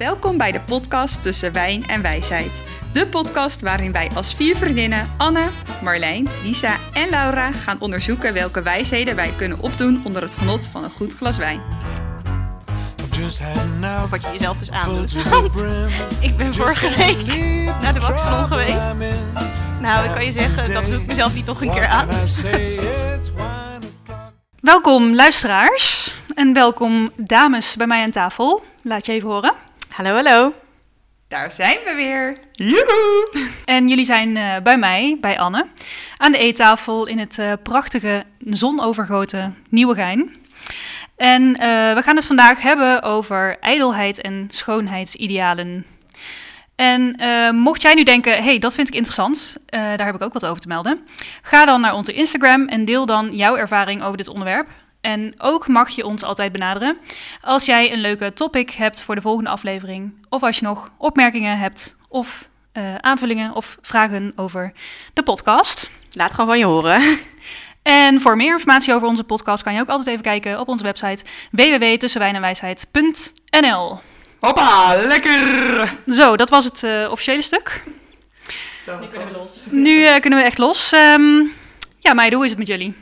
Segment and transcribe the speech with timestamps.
[0.00, 2.62] Welkom bij de podcast Tussen Wijn en Wijsheid.
[2.92, 5.48] De podcast waarin wij als vier vriendinnen Anne,
[5.82, 10.84] Marlijn, Lisa en Laura gaan onderzoeken welke wijsheden wij kunnen opdoen onder het genot van
[10.84, 11.60] een goed glas wijn.
[14.10, 15.12] Wat je jezelf dus aandoet.
[15.30, 15.64] Want
[16.20, 17.26] ik ben vorige week
[17.80, 18.96] naar de waxsalon geweest.
[19.80, 22.08] Nou, ik kan je zeggen, dat doe ik mezelf niet nog een keer aan.
[24.60, 28.64] Welkom luisteraars en welkom dames bij mij aan tafel.
[28.82, 29.68] Laat je even horen.
[29.90, 30.54] Hallo, hallo.
[31.28, 32.36] Daar zijn we weer.
[32.52, 33.48] Joehoe!
[33.64, 35.66] En jullie zijn uh, bij mij, bij Anne,
[36.16, 40.36] aan de eettafel in het uh, prachtige zonovergoten Nieuwegein.
[41.16, 41.56] En uh,
[41.94, 45.86] we gaan het vandaag hebben over ijdelheid en schoonheidsidealen.
[46.74, 50.22] En uh, mocht jij nu denken, hey, dat vind ik interessant, uh, daar heb ik
[50.22, 51.06] ook wat over te melden.
[51.42, 54.68] Ga dan naar onze Instagram en deel dan jouw ervaring over dit onderwerp.
[55.00, 56.98] En ook mag je ons altijd benaderen
[57.40, 60.26] als jij een leuke topic hebt voor de volgende aflevering.
[60.28, 64.72] Of als je nog opmerkingen hebt of uh, aanvullingen of vragen over
[65.12, 65.90] de podcast.
[66.12, 67.02] Laat gewoon van je horen.
[67.82, 70.84] En voor meer informatie over onze podcast kan je ook altijd even kijken op onze
[70.84, 74.00] website www.tussenwijnenwijsheid.nl.
[74.40, 75.88] Hoppa, lekker!
[76.06, 77.82] Zo, dat was het uh, officiële stuk.
[79.00, 79.60] Nu kunnen we los.
[79.64, 80.92] Nu uh, kunnen we echt los.
[80.92, 81.52] Um,
[81.98, 82.94] ja, meiden, hoe is het met jullie?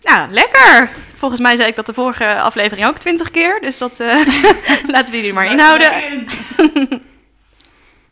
[0.00, 0.90] Ja, lekker!
[1.14, 4.26] Volgens mij zei ik dat de vorige aflevering ook twintig keer, dus dat uh,
[4.94, 5.90] laten we jullie maar inhouden.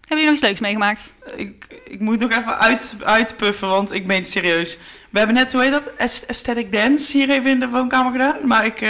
[0.00, 1.12] Hebben jullie nog iets leuks meegemaakt?
[1.36, 4.78] Ik, ik moet nog even uit, uitpuffen, want ik meen het serieus.
[5.10, 8.46] We hebben net, hoe heet dat, Aesthetic Dance hier even in de woonkamer gedaan.
[8.46, 8.84] Maar ik...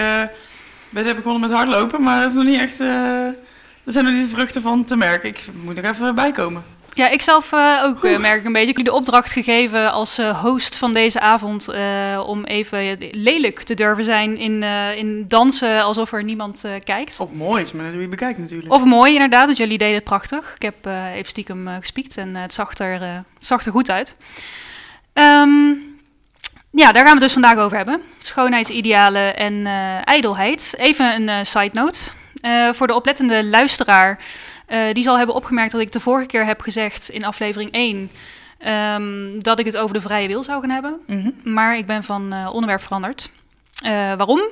[0.96, 2.80] Dat heb ik begonnen met hardlopen, maar dat is nog niet echt.
[2.80, 3.26] Uh,
[3.84, 5.28] er zijn nog niet de vruchten van te merken.
[5.28, 6.64] Ik moet er even bijkomen.
[6.96, 8.68] Ja, ik zelf uh, ook uh, merk een beetje.
[8.68, 11.68] Ik heb de opdracht gegeven als host van deze avond
[12.26, 14.62] om even lelijk te durven zijn in,
[14.96, 17.20] in dansen alsof er niemand kijkt.
[17.20, 18.72] Of mooi is, maar wie bekijkt natuurlijk.
[18.72, 20.54] Of mooi, inderdaad, want jullie deden het prachtig.
[20.54, 24.16] Ik heb even stiekem gespiekt en het zag er, zag er goed uit.
[25.12, 25.98] Um,
[26.70, 28.02] ja, daar gaan we het dus vandaag over hebben.
[28.18, 29.66] Schoonheidsidealen en
[30.04, 30.74] ijdelheid.
[30.76, 31.98] Even een side note.
[32.72, 34.18] Voor de oplettende luisteraar,
[34.92, 38.10] die zal hebben opgemerkt dat ik de vorige keer heb gezegd in aflevering 1
[38.98, 41.00] um, dat ik het over de vrije wil zou gaan hebben.
[41.06, 41.52] Mm -hmm.
[41.52, 43.30] Maar ik ben van onderwerp veranderd.
[44.16, 44.42] waarom?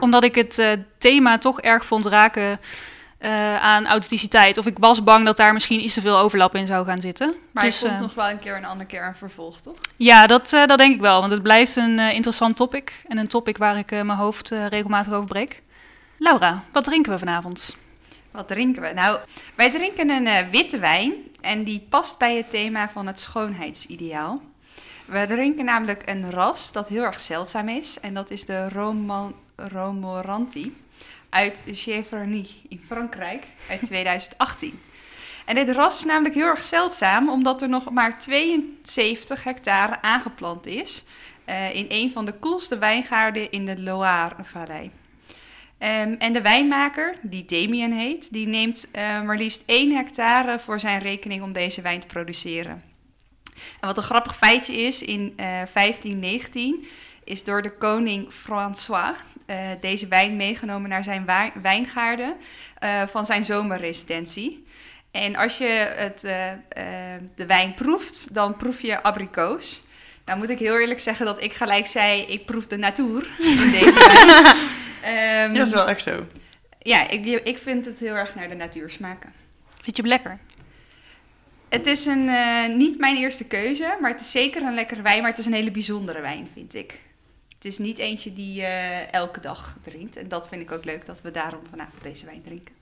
[0.00, 2.58] Omdat ik het thema toch erg vond raken
[3.20, 4.58] uh, aan authenticiteit.
[4.58, 7.34] Of ik was bang dat daar misschien iets te veel overlap in zou gaan zitten.
[7.50, 9.76] Maar dus, komt uh, nog wel een keer een andere keer een vervolg, toch?
[9.96, 11.20] Ja, dat, uh, dat denk ik wel.
[11.20, 13.02] Want het blijft een interessant topic.
[13.08, 15.62] En een topic waar ik mijn hoofd regelmatig over breek.
[16.18, 17.76] Laura, wat drinken we vanavond?
[18.30, 18.92] Wat drinken we?
[18.92, 19.18] Nou,
[19.54, 21.12] wij drinken een witte wijn.
[21.40, 24.42] En die past bij het thema van het schoonheidsideaal.
[25.06, 28.00] We drinken namelijk een ras dat heel erg zeldzaam is.
[28.00, 30.76] En dat is de Roman Romoranti
[31.30, 34.80] uit Cheverny in Frankrijk uit 2018.
[35.44, 40.66] En dit ras is namelijk heel erg zeldzaam, omdat er nog maar 72 hectare aangeplant
[40.66, 41.04] is
[41.46, 44.90] uh, in een van de koelste wijngaarden in de Loire-vallei.
[45.82, 50.80] Um, en de wijnmaker, die Damien heet, die neemt uh, maar liefst 1 hectare voor
[50.80, 52.82] zijn rekening om deze wijn te produceren.
[53.54, 56.86] En wat een grappig feitje is, in uh, 1519
[57.24, 61.26] is door de koning François uh, deze wijn meegenomen naar zijn
[61.62, 62.36] wijngaarden
[62.84, 64.64] uh, van zijn zomerresidentie.
[65.10, 66.20] En als je het,
[67.34, 69.82] de wijn proeft, dan proef je abrikoos.
[70.24, 73.70] Nou moet ik heel eerlijk zeggen dat ik gelijk zei, ik proef de natuur in
[73.70, 74.56] deze wijn.
[75.04, 76.26] um, ja, dat is wel echt zo.
[76.78, 79.32] Ja, ik, ik vind het heel erg naar de natuur smaken.
[79.82, 80.38] Vind je hem lekker?
[81.68, 82.30] Het is een,
[82.76, 85.20] niet mijn eerste keuze, maar het is zeker een lekkere wijn.
[85.20, 87.00] Maar het is een hele bijzondere wijn, vind ik.
[87.54, 90.16] Het is niet eentje die je uh, elke dag drinkt.
[90.16, 92.74] En dat vind ik ook leuk dat we daarom vanavond deze wijn drinken.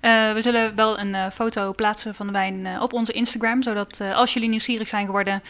[0.00, 3.62] Uh, we zullen wel een uh, foto plaatsen van de wijn op onze Instagram.
[3.62, 5.42] Zodat als jullie nieuwsgierig zijn geworden,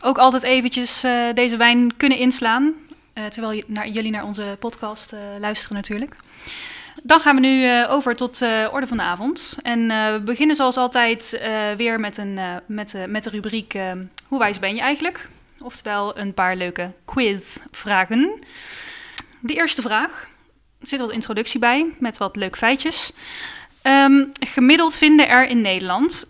[0.00, 1.00] ook altijd eventjes
[1.34, 2.74] deze wijn kunnen inslaan.
[3.30, 6.16] Terwijl je naar, jullie naar onze podcast luisteren natuurlijk.
[7.02, 9.56] Dan gaan we nu over tot orde van de avond.
[9.62, 11.40] En we beginnen zoals altijd
[11.76, 13.78] weer met, een, met, met de rubriek
[14.26, 15.28] Hoe wijs ben je eigenlijk?
[15.60, 18.40] Oftewel een paar leuke quizvragen.
[19.40, 20.30] De eerste vraag.
[20.80, 23.12] Er zit wat introductie bij met wat leuke feitjes.
[23.82, 26.26] Um, gemiddeld vinden er in Nederland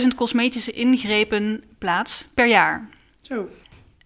[0.00, 2.88] 400.000 cosmetische ingrepen plaats per jaar.
[3.20, 3.48] Zo.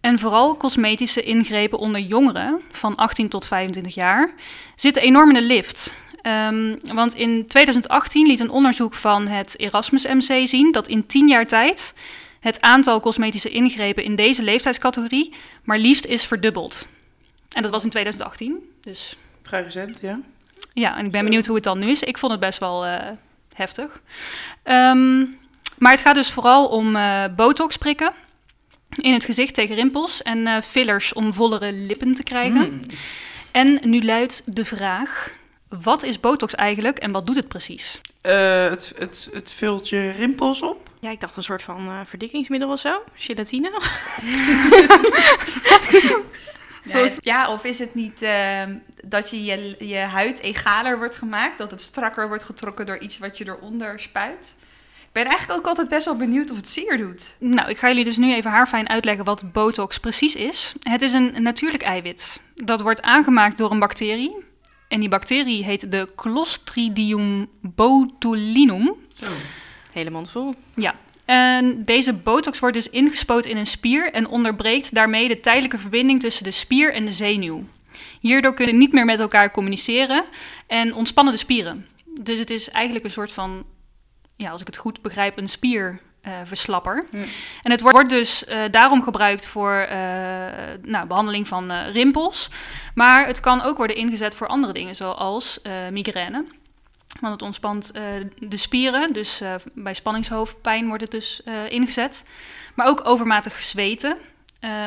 [0.04, 4.34] En vooral cosmetische ingrepen onder jongeren van 18 tot 25 jaar
[4.76, 5.94] zitten enorm in de lift.
[6.22, 11.28] Um, want in 2018 liet een onderzoek van het Erasmus MC zien dat in 10
[11.28, 11.94] jaar tijd
[12.40, 16.86] het aantal cosmetische ingrepen in deze leeftijdscategorie maar liefst is verdubbeld.
[17.52, 19.16] En dat was in 2018, dus...
[19.42, 20.20] Vrij recent, ja.
[20.72, 22.02] Ja, en ik ben benieuwd hoe het dan nu is.
[22.02, 22.98] Ik vond het best wel, uh,
[23.54, 24.02] heftig.
[24.62, 25.18] Ehm,
[25.78, 28.12] maar het gaat dus vooral om uh, botox prikken
[28.96, 32.64] in het gezicht tegen rimpels en uh, fillers om vollere lippen te krijgen.
[32.64, 32.80] Hmm.
[33.50, 35.30] En nu luidt de vraag:
[35.68, 38.00] wat is botox eigenlijk en wat doet het precies?
[38.22, 40.90] Uh, het, het, het vult je rimpels op.
[41.00, 43.02] Ja, ik dacht een soort van uh, verdikkingsmiddel of zo.
[43.14, 43.70] Gelatine.
[46.84, 48.62] ja, ja, of is het niet uh,
[49.04, 51.58] dat je, je je huid egaler wordt gemaakt?
[51.58, 54.54] Dat het strakker wordt getrokken door iets wat je eronder spuit?
[55.14, 57.34] Ik ben eigenlijk ook altijd best wel benieuwd of het zeer doet.
[57.38, 60.74] Nou, ik ga jullie dus nu even haarfijn uitleggen wat botox precies is.
[60.82, 62.40] Het is een natuurlijk eiwit.
[62.54, 64.34] Dat wordt aangemaakt door een bacterie.
[64.88, 68.94] En die bacterie heet de Clostridium botulinum.
[69.14, 69.30] Zo.
[69.92, 70.54] Hele mond vol.
[70.74, 70.94] Ja.
[71.24, 76.20] En deze botox wordt dus ingespoten in een spier en onderbreekt daarmee de tijdelijke verbinding
[76.20, 77.64] tussen de spier en de zenuw.
[78.20, 80.24] Hierdoor kunnen niet meer met elkaar communiceren
[80.66, 81.86] en ontspannen de spieren.
[82.20, 83.64] Dus het is eigenlijk een soort van,
[84.36, 87.06] ja, als ik het goed begrijp, een spierverslapper.
[87.10, 87.20] Uh,
[87.62, 89.96] En het wordt dus uh, daarom gebruikt voor uh,
[90.82, 92.48] nou, behandeling van rimpels.
[92.94, 95.60] Maar het kan ook worden ingezet voor andere dingen, zoals
[95.90, 96.44] migraine.
[97.20, 97.92] Want het ontspant
[98.38, 99.42] de spieren, dus
[99.74, 102.24] bij spanningshoofdpijn wordt het dus ingezet.
[102.74, 104.16] Maar ook overmatig zweten,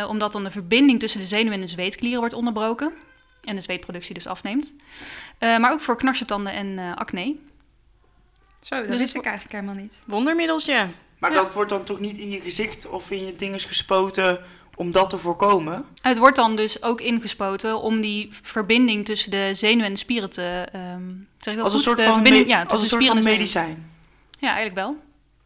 [0.08, 2.92] omdat dan de verbinding tussen de zenuw en de zweetklieren wordt onderbroken.
[3.44, 4.74] En de zweetproductie dus afneemt.
[5.40, 7.36] maar ook voor knarsetanden en acne.
[8.62, 10.02] Zo, dat dus wist ik eigenlijk helemaal niet.
[10.06, 10.88] Wondermiddeltje.
[11.18, 11.42] Maar ja.
[11.42, 14.40] dat wordt dan toch niet in je gezicht of in je dinges gespoten
[14.76, 15.86] om dat te voorkomen?
[16.02, 20.30] Het wordt dan dus ook ingespoten om die verbinding tussen de zenuw en de spieren
[20.30, 20.68] te...
[20.76, 21.76] Um, zeg ik dat als goed?
[21.76, 23.92] een soort de van, me ja, als een soort van medicijn?
[24.40, 24.98] Ja, eigenlijk wel.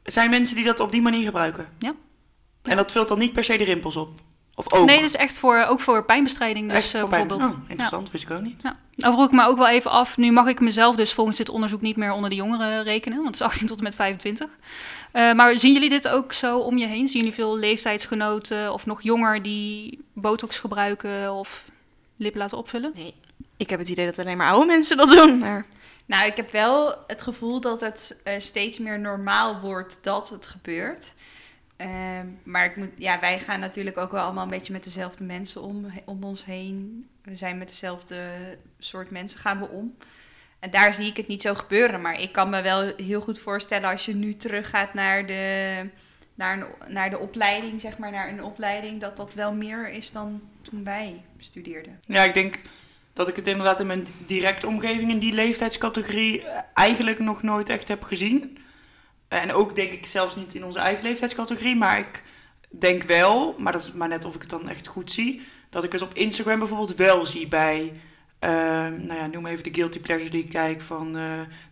[0.04, 1.68] Zijn mensen die dat op die manier gebruiken?
[1.80, 1.94] Ja.
[2.62, 4.12] En dat vult dan niet per se de rimpels op?
[4.66, 4.86] Of ook?
[4.86, 6.68] Nee, dat is echt voor, ook voor pijnbestrijding.
[6.68, 7.40] Dus, echt voor bijvoorbeeld.
[7.40, 7.52] Pijn.
[7.52, 8.12] Oh, interessant, ja.
[8.12, 8.62] wist ik ook niet.
[8.62, 8.78] Ja.
[8.96, 11.50] Nou vroeg ik me ook wel even af, nu mag ik mezelf dus volgens dit
[11.50, 14.50] onderzoek niet meer onder de jongeren rekenen, want het is 18 tot en met 25.
[15.13, 17.08] Uh, maar zien jullie dit ook zo om je heen?
[17.08, 21.63] Zien jullie veel leeftijdsgenoten of nog jonger die botox gebruiken of
[22.16, 22.92] lippen laten opvullen?
[22.94, 23.13] Nee,
[23.58, 25.38] ik heb het idee dat alleen maar oude mensen dat doen.
[25.40, 25.66] Maar...
[26.06, 30.48] Nou, ik heb wel het gevoel dat het uh, steeds meer normaal wordt dat het
[30.48, 31.13] gebeurt.
[31.81, 35.24] Uh, maar ik moet, ja, wij gaan natuurlijk ook wel allemaal een beetje met dezelfde
[35.24, 37.06] mensen om, om ons heen.
[37.24, 38.18] We zijn met dezelfde
[38.80, 39.95] soort mensen gaan we om.
[40.60, 42.01] En daar zie ik het niet zo gebeuren.
[42.01, 45.86] Maar ik kan me wel heel goed voorstellen als je nu teruggaat naar de,
[46.36, 50.42] naar, naar de opleiding, zeg maar, naar een opleiding, dat dat wel meer is dan
[50.62, 52.00] toen wij studeerden.
[52.07, 52.60] Ja, ik denk
[53.13, 56.44] dat ik het inderdaad in mijn directe omgeving in die leeftijdscategorie
[56.74, 58.57] eigenlijk nog nooit echt heb gezien.
[59.39, 62.24] En ook denk ik zelfs niet in onze eigen leeftijdscategorie, maar ik
[62.69, 65.83] denk wel, maar dat is maar net of ik het dan echt goed zie, dat
[65.83, 67.94] ik het op Instagram bijvoorbeeld wel zie bij,
[68.39, 68.50] uh,
[68.88, 71.24] nou ja, noem even de guilty pleasure die ik kijk, van uh,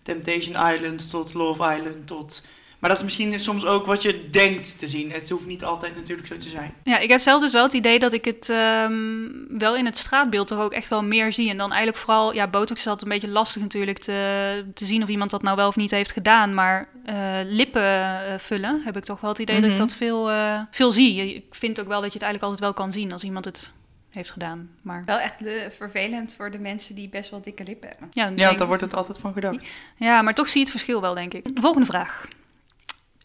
[0.01, 2.43] Temptation Island tot Love Island tot...
[2.79, 5.11] Maar dat is misschien soms ook wat je denkt te zien.
[5.11, 6.73] Het hoeft niet altijd natuurlijk zo te zijn.
[6.83, 9.97] Ja, ik heb zelf dus wel het idee dat ik het um, wel in het
[9.97, 11.49] straatbeeld toch ook echt wel meer zie.
[11.49, 15.03] En dan eigenlijk vooral, ja, botox is altijd een beetje lastig natuurlijk te, te zien
[15.03, 16.53] of iemand dat nou wel of niet heeft gedaan.
[16.53, 20.31] Maar uh, lippen uh, vullen heb ik toch wel het idee dat ik dat veel,
[20.31, 21.35] uh, veel zie.
[21.35, 23.71] Ik vind ook wel dat je het eigenlijk altijd wel kan zien als iemand het
[24.11, 24.69] heeft gedaan.
[24.81, 25.03] Maar...
[25.05, 25.35] Wel echt
[25.69, 28.07] vervelend voor de mensen die best wel dikke lippen hebben.
[28.11, 28.57] Ja, ja denk...
[28.57, 29.71] daar wordt het altijd van gedacht.
[29.95, 31.47] Ja, maar toch zie je het verschil wel, denk ik.
[31.53, 32.27] Volgende vraag.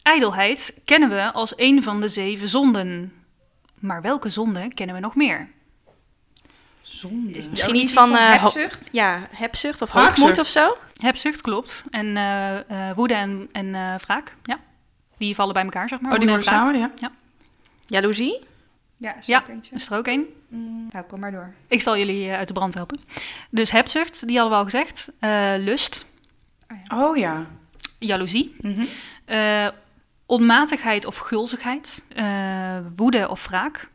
[0.08, 3.12] Ijdelheid kennen we als een van de zeven zonden.
[3.78, 5.48] Maar welke zonden kennen we nog meer?
[6.82, 7.30] Zonde?
[7.32, 8.88] Is Misschien iets van, uh, hebzucht?
[8.92, 10.76] Ja, hebzucht of hoogmoed of zo.
[10.96, 11.84] Hebzucht, klopt.
[11.90, 14.58] En uh, uh, woede en, en wraak, ja.
[15.18, 16.12] Die vallen bij elkaar, zeg maar.
[16.12, 16.90] Oh, die worden en samen, ja?
[16.96, 17.10] Ja.
[17.86, 18.38] Jaloezie.
[18.96, 19.48] Ja, zo Ja.
[19.48, 19.74] eentje.
[19.74, 20.24] Is er ook één?
[20.48, 21.54] Mm, nou, kom maar door.
[21.68, 23.00] Ik zal jullie uit de brand helpen.
[23.50, 25.08] Dus hebzucht, die hadden we al gezegd.
[25.18, 26.04] Eh, lust,
[26.94, 27.46] Oh ja.
[27.98, 28.84] jaloezie, Mhm.
[29.24, 29.66] eh,
[30.26, 33.88] onmatigheid of gulzigheid, eh, woede of wraak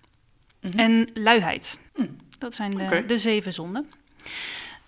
[0.62, 0.80] Mhm.
[0.80, 1.80] en luiheid.
[1.96, 2.08] Hm.
[2.40, 3.92] Dat zijn de, de zeven zonden.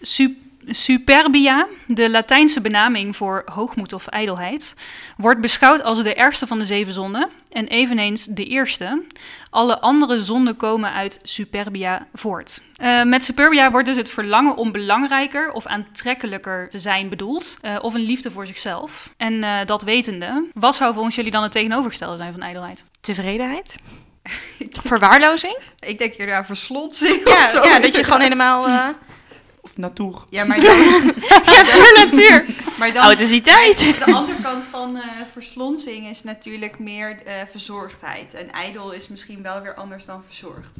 [0.01, 4.75] Su- superbia, de Latijnse benaming voor hoogmoed of ijdelheid,
[5.17, 9.03] wordt beschouwd als de ergste van de zeven zonden en eveneens de eerste.
[9.49, 12.61] Alle andere zonden komen uit superbia voort.
[12.75, 17.75] Eh, met superbia wordt dus het verlangen om belangrijker of aantrekkelijker te zijn bedoeld, eh,
[17.81, 19.13] of een liefde voor zichzelf.
[19.17, 22.85] En eh, dat wetende, wat zou volgens jullie dan het tegenovergestelde zijn van ijdelheid?
[23.01, 23.75] Tevredenheid.
[24.83, 25.57] Verwaarlozing.
[25.79, 27.63] Ik denk hier aan verslondzing Ja, of zo.
[27.63, 28.95] ja, dat je gewoon helemaal...
[29.61, 30.15] Of natuur.
[30.29, 30.77] Ja, maar dan,
[31.29, 32.45] ja, voor natuur.
[32.79, 33.79] maar dan Authenticiteit.
[34.05, 38.33] de andere kant van eh verslonzing is natuurlijk meer eh, verzorgdheid.
[38.33, 40.79] En ijdel is misschien wel weer anders dan verzorgd.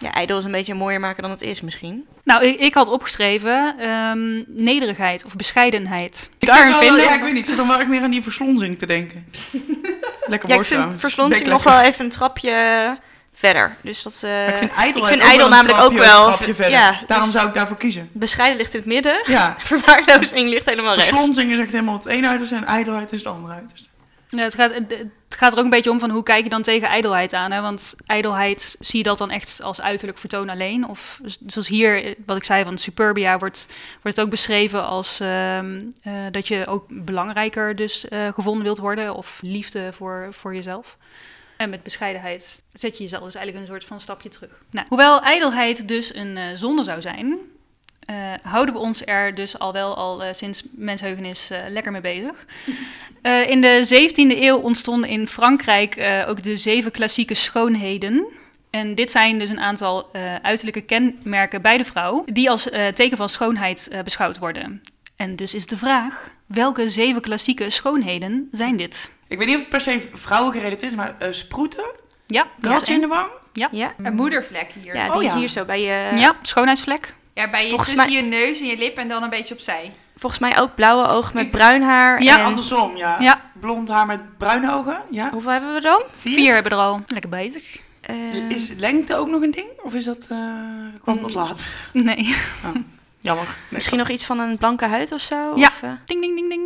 [0.00, 2.06] Ja, ijdel is een beetje mooier maken dan het is misschien.
[2.24, 6.30] Nou, ik, ik had opgeschreven ehm, nederigheid of bescheidenheid.
[6.38, 7.04] Ik Daarin zit wel- vinden.
[7.04, 7.42] Ja, ik weet niet.
[7.42, 9.26] Ik zit dan wel echt meer aan die verslonzing te denken.
[10.26, 11.00] Lekker Ja, woord ik vind trouwens.
[11.00, 12.52] verslonsing nog wel even een trapje
[13.44, 13.76] verder.
[13.80, 15.98] Dus dat, eh, Maar ik vind ik ijdelheid vind ook ijdel wel een namelijk ook
[15.98, 18.08] wel- een ja, Daarom dus- zou ik daarvoor kiezen.
[18.12, 19.22] bescheiden ligt in het midden.
[19.26, 21.08] Ja, Verwaarlozing ligt helemaal rechts.
[21.08, 23.88] verslonzing is echt helemaal het ene uiterste en ijdelheid is het andere uiterste.
[24.28, 26.62] Ja, het, gaat, het, gaat er ook een beetje om van hoe kijk je dan
[26.62, 27.50] tegen ijdelheid aan.
[27.50, 27.60] Hè?
[27.60, 30.88] Want ijdelheid, zie je dat dan echt als uiterlijk vertoon alleen?
[30.88, 33.66] Of zoals hier, eh, wat ik zei van Superbia, wordt,
[34.02, 38.78] wordt het ook beschreven als ehm, eh, dat je ook belangrijker dus eh, gevonden wilt
[38.78, 39.14] worden.
[39.14, 40.96] Of liefde voor, voor jezelf.
[41.64, 44.62] En met bescheidenheid zet je jezelf dus eigenlijk een soort van stapje terug.
[44.70, 47.38] Nou, hoewel ijdelheid dus een eh, zonde zou zijn,
[48.06, 52.00] eh, houden we ons er dus al wel al eh, sinds mensheugenis eh lekker mee
[52.00, 52.46] bezig.
[53.52, 58.26] In de 17e eeuw ontstonden in Frankrijk ook de zeven klassieke schoonheden.
[58.70, 63.28] En dit zijn dus een aantal uiterlijke kenmerken bij de vrouw, die als teken van
[63.28, 64.82] schoonheid beschouwd worden.
[65.16, 69.10] En dus is de vraag, welke zeven klassieke schoonheden zijn dit?
[69.28, 71.84] Ik weet niet of het per se vrouwengerelateerd is, maar eh, sproeten,
[72.26, 73.26] Ja, kratje in de wang.
[73.52, 74.94] Ja, Een moedervlek hier.
[74.94, 75.36] ja Ja, die Oh, ja.
[75.36, 76.16] hier zo bij je...
[76.18, 77.16] ja, schoonheidsvlek.
[77.34, 79.92] bij je, Volgens tussen mij- je neus en je lip en dan een beetje opzij.
[80.16, 82.22] Volgens mij ook blauwe ogen met bruin haar.
[82.22, 82.44] Ja, en...
[82.44, 83.20] Andersom, ja.
[83.20, 83.40] Ja.
[83.60, 85.30] Blond haar met bruine ogen, ja.
[85.30, 86.02] Hoeveel hebben we dan?
[86.16, 86.32] Vier.
[86.34, 87.00] Vier hebben er al.
[87.06, 87.80] Lekker bezig.
[88.00, 89.68] Eh, Is lengte ook nog een ding?
[89.82, 90.38] Of is dat, eh
[91.02, 91.36] kwam dat Mm.
[91.36, 91.66] later?
[91.92, 92.34] Nee.
[93.24, 93.44] Jammer.
[93.46, 93.54] Nee.
[93.70, 95.52] misschien nog iets van een blanke huid of zo?
[95.56, 95.66] Ja.
[95.66, 96.62] Of, eh, Ding, ding, ding, ding.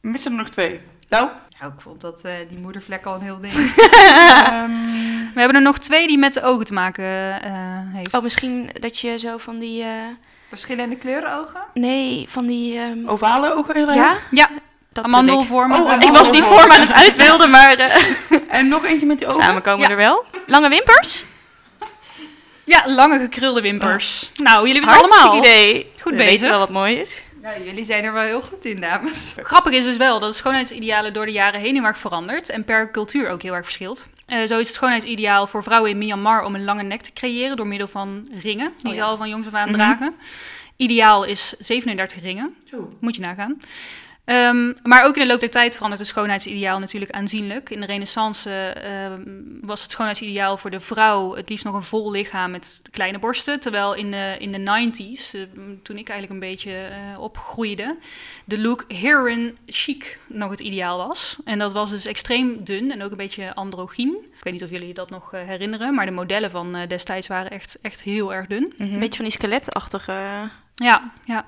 [0.00, 0.80] Missen er nog twee.
[1.08, 1.28] Nou,
[1.60, 3.52] Nou, ik vond dat eh, die moedervlek al een heel ding.
[3.54, 4.70] ehm,
[5.34, 7.04] We hebben er nog twee die met de ogen te maken
[7.42, 7.52] eh,
[7.94, 8.14] heeft.
[8.14, 9.82] Oh, misschien dat je zo van die...
[9.82, 9.90] eh,
[10.48, 11.60] Verschillende kleuren ogen?
[11.74, 12.78] Nee, van die...
[12.78, 13.92] ehm, ovale ogen heel.
[13.92, 14.16] Ja?
[14.30, 14.48] Ja,
[14.92, 15.72] Dat amandelvorm.
[15.72, 18.04] Oh, Ik was die vorm aan het uitbeelden, maar eh,
[18.48, 19.42] En nog eentje met die ogen.
[19.42, 19.90] samen komen Ja.
[19.90, 20.24] er wel.
[20.46, 21.24] Lange wimpers?
[22.68, 24.30] Ja, lange gekrulde wimpers.
[24.36, 25.44] Nou, jullie hebben het Hartstikke allemaal.
[25.52, 25.90] idee.
[26.00, 26.30] Goed We bezig.
[26.32, 27.22] weten wel wat mooi is.
[27.42, 29.34] Nou, jullie zijn er wel heel goed in, dames.
[29.36, 32.64] Grappig is dus wel dat het schoonheidsidealen door de jaren heen heel erg verandert en
[32.64, 34.08] per cultuur ook heel erg verschilt.
[34.26, 37.56] Eh, zo is het schoonheidsideaal voor vrouwen in Myanmar om een lange nek te creëren
[37.56, 39.76] door middel van ringen, die Oh ze al van jongs af aan Mhm.
[39.78, 40.14] dragen.
[40.76, 42.88] Ideaal is 37 ringen, Zo.
[43.00, 43.58] moet je nagaan.
[44.28, 47.70] Ehm, maar ook in de loop der tijd verandert het schoonheidsideaal natuurlijk aanzienlijk.
[47.70, 49.22] In de renaissance ehm,
[49.60, 53.60] was het schoonheidsideaal voor de vrouw het liefst nog een vol lichaam met kleine borsten.
[53.60, 55.40] Terwijl in de, in de 90s, eh,
[55.82, 57.96] toen ik eigenlijk een beetje eh, opgroeide,
[58.44, 61.36] de look heroin chic nog het ideaal was.
[61.44, 64.16] En dat was dus extreem dun en ook een beetje androgyn.
[64.36, 67.26] Ik weet niet of jullie dat nog eh, herinneren, maar de modellen van eh, destijds
[67.26, 68.72] waren echt, echt heel erg dun.
[68.76, 68.92] Mhm.
[68.92, 70.12] Een beetje van die skeletachtige...
[70.84, 71.44] Ja, ja.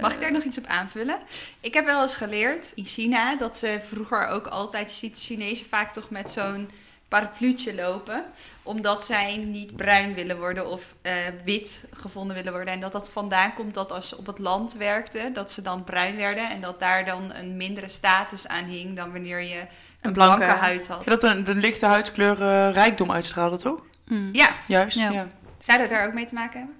[0.00, 1.18] Mag ik daar nog iets op aanvullen?
[1.60, 5.66] Ik heb wel eens geleerd in China dat ze vroeger ook altijd, je ziet Chinezen
[5.66, 6.70] vaak toch met zo'n
[7.08, 8.24] parapluutje lopen,
[8.62, 11.12] omdat zij niet bruin willen worden of eh,
[11.44, 12.74] wit gevonden willen worden.
[12.74, 15.84] En dat dat vandaan komt dat als ze op het land werkten, dat ze dan
[15.84, 19.66] bruin werden en dat daar dan een mindere status aan hing dan wanneer je een,
[20.00, 21.04] Een blanke, blanke- huid had.
[21.04, 23.80] Ja, dat een, de lichte huidskleur eh, rijkdom uitstraalde, toch?
[24.06, 24.28] Mm.
[24.32, 25.10] Ja, Juist, Ja.
[25.10, 25.28] ja.
[25.58, 26.76] zou dat daar ook mee te maken hebben?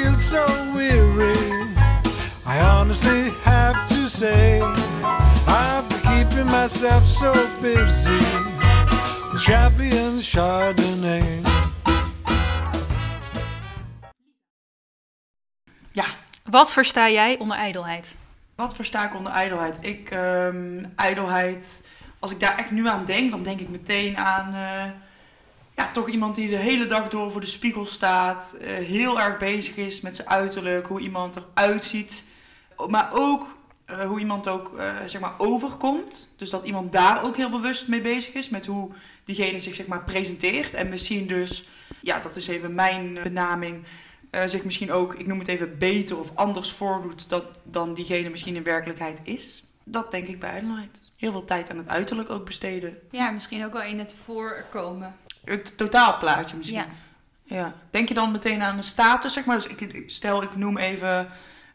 [0.00, 1.34] Feel so weary?
[2.46, 4.60] I honestly have to say,
[5.46, 8.18] I've been keeping myself so busy.
[9.32, 11.42] with Champion Chardonnay.
[15.92, 16.04] Ja,
[16.44, 18.16] Wat versta jij onder ijdelheid?
[18.54, 19.78] wat versta ik onder ijdelheid?
[19.80, 21.80] Ik, ehm ijdelheid,
[22.18, 24.54] als ik daar echt nu aan denk, dan denk ik meteen aan...
[24.54, 24.90] eh,
[25.80, 28.54] ja, toch iemand die de hele dag door voor de spiegel staat.
[28.60, 32.24] eh, heel erg bezig is met zijn uiterlijk, hoe iemand eruit ziet.
[32.88, 36.32] Maar ook eh, hoe iemand ook eh, zeg maar overkomt.
[36.36, 38.48] Dus dat iemand daar ook heel bewust mee bezig is.
[38.48, 38.90] Met hoe
[39.24, 40.74] diegene zich zeg maar presenteert.
[40.74, 41.68] En misschien dus,
[42.00, 43.84] ja dat is even mijn benaming.
[44.46, 48.56] zich misschien ook, ik noem het even, beter of anders voordoet dat, dan diegene misschien
[48.56, 49.64] in werkelijkheid is.
[49.84, 51.10] Dat denk ik bij ijdelheid.
[51.16, 52.98] Heel veel tijd aan het uiterlijk ook besteden.
[53.10, 55.14] Ja, misschien ook wel in het voorkomen.
[55.44, 56.76] Het totaalplaatje misschien.
[56.78, 56.86] Ja.
[57.44, 57.74] Ja.
[57.90, 59.56] Denk je dan meteen aan een status, zeg maar?
[59.56, 61.28] Dus ik, stel, ik noem even,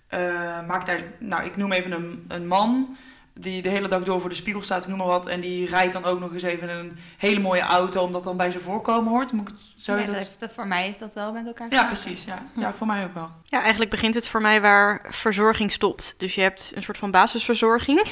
[0.08, 0.20] eh
[0.68, 2.98] maak het eigenlijk, nou, ik noem even een, een man
[3.40, 5.68] die de hele dag door voor de spiegel staat, ik noem maar wat, en die
[5.70, 9.12] rijdt dan ook nog eens even een hele mooie auto, omdat dan bij zijn voorkomen
[9.12, 9.32] hoort.
[9.32, 10.20] Moet ik het, zou je Ja, dat...
[10.24, 11.98] dat heeft- voor mij heeft dat wel met elkaar te Ja, maken.
[12.02, 12.24] precies.
[12.26, 12.44] Ja.
[12.56, 13.32] ja, voor mij ook wel.
[13.44, 16.16] Ja, eigenlijk begint het voor mij waar verzorging stopt.
[16.18, 18.06] Dus je hebt een soort van basisverzorging.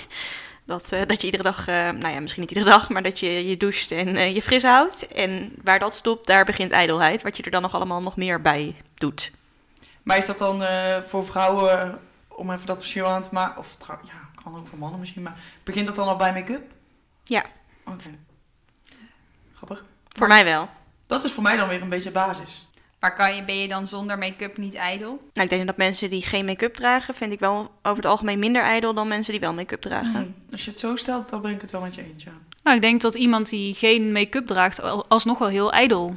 [0.65, 3.19] Dat, eh, dat je iedere dag, eh, nou ja, misschien niet iedere dag, maar dat
[3.19, 5.07] je je doucht en eh, je fris houdt.
[5.07, 7.21] En waar dat stopt, daar begint ijdelheid.
[7.21, 9.31] Wat je er dan nog allemaal nog meer bij doet.
[10.03, 10.63] Maar is dat dan
[11.07, 14.99] voor vrouwen, om even dat verschil aan te maken, of ja, kan ook voor mannen
[14.99, 16.71] misschien, maar begint dat dan al bij make-up?
[17.23, 17.45] Ja.
[17.85, 18.09] Oké.
[19.55, 19.83] Grappig.
[20.09, 20.61] Voor mij wel.
[20.61, 20.69] Dat
[21.07, 22.67] Dat is voor mij dan weer een beetje basis.
[23.03, 25.09] Maar kan je, ben je dan zonder make-up niet ijdel?
[25.33, 28.39] Nou, ik denk dat mensen die geen make-up dragen, vind ik wel over het algemeen
[28.39, 30.11] minder ijdel dan mensen die wel make-up dragen.
[30.11, 30.33] Hmm.
[30.51, 32.31] Als je het zo stelt, dan ben ik het wel met je eens, ja.
[32.63, 36.15] Nou, ik denk dat iemand die geen make-up draagt al- alsnog wel heel ijdel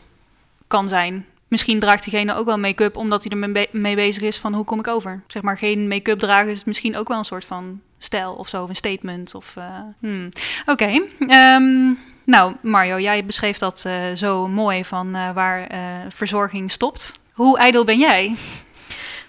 [0.66, 1.26] kan zijn.
[1.49, 4.55] Misschien draagt diegene ook wel make-up omdat hij er mee be- mee bezig is van
[4.55, 5.23] hoe kom ik over.
[5.26, 8.62] Zeg maar geen make-up dragen is misschien ook wel een soort van stijl of zo,
[8.62, 9.35] of een statement.
[9.35, 10.28] Of, eh, hmm.
[10.66, 11.93] Oké, ehm,
[12.26, 17.12] nou Mario, jij beschreef dat eh, zo mooi van eh, waar eh, verzorging stopt.
[17.33, 18.35] Hoe ijdel ben jij?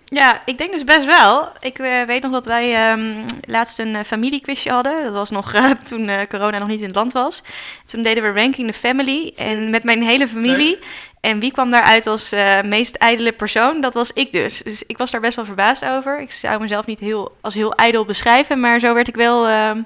[0.05, 1.49] Ja, ik denk dus best wel.
[1.59, 1.77] Ik
[2.07, 5.03] weet nog dat wij ehm, laatst een familiequizje hadden.
[5.03, 5.53] Dat was nog
[5.89, 7.43] toen corona nog niet in het land was.
[7.85, 10.79] Toen deden we Ranking the Family en met mijn hele familie.
[11.21, 12.33] En wie kwam daaruit als
[12.65, 13.81] meest ijdele persoon?
[13.81, 14.61] Dat was ik dus.
[14.61, 16.19] Dus ik was daar best wel verbaasd over.
[16.19, 19.47] Ik zou mezelf niet heel, als heel ijdel beschrijven, maar zo werd ik wel...
[19.47, 19.81] ehm,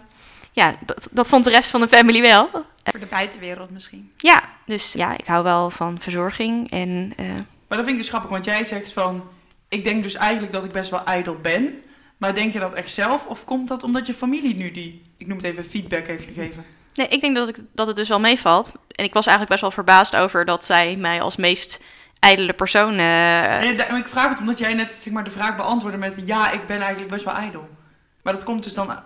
[0.51, 2.50] ja, dat, dat vond de rest van de family wel.
[2.84, 4.12] Voor de buitenwereld misschien.
[4.17, 7.13] Ja, dus ja, ik hou wel van verzorging en...
[7.17, 9.24] eh, Maar dat vind ik dus grappig, want jij zegt van...
[9.70, 11.81] Ik denk dus eigenlijk dat ik best wel ijdel ben.
[12.17, 13.25] Maar denk je dat echt zelf?
[13.25, 16.65] Of komt dat omdat je familie nu die, ik noem het even, feedback heeft gegeven?
[16.93, 18.74] Nee, ik denk dat, ik, dat het dus wel meevalt.
[18.88, 21.79] En ik was eigenlijk best wel verbaasd over dat zij mij als meest
[22.20, 22.91] ijdele persoon...
[22.91, 22.98] eh,
[23.60, 26.22] Nee, maar ik vraag het omdat jij net zeg maar, de vraag beantwoordde met...
[26.25, 27.70] Ja, ik ben eigenlijk best wel ijdel.
[28.22, 29.00] Maar dat komt dus dan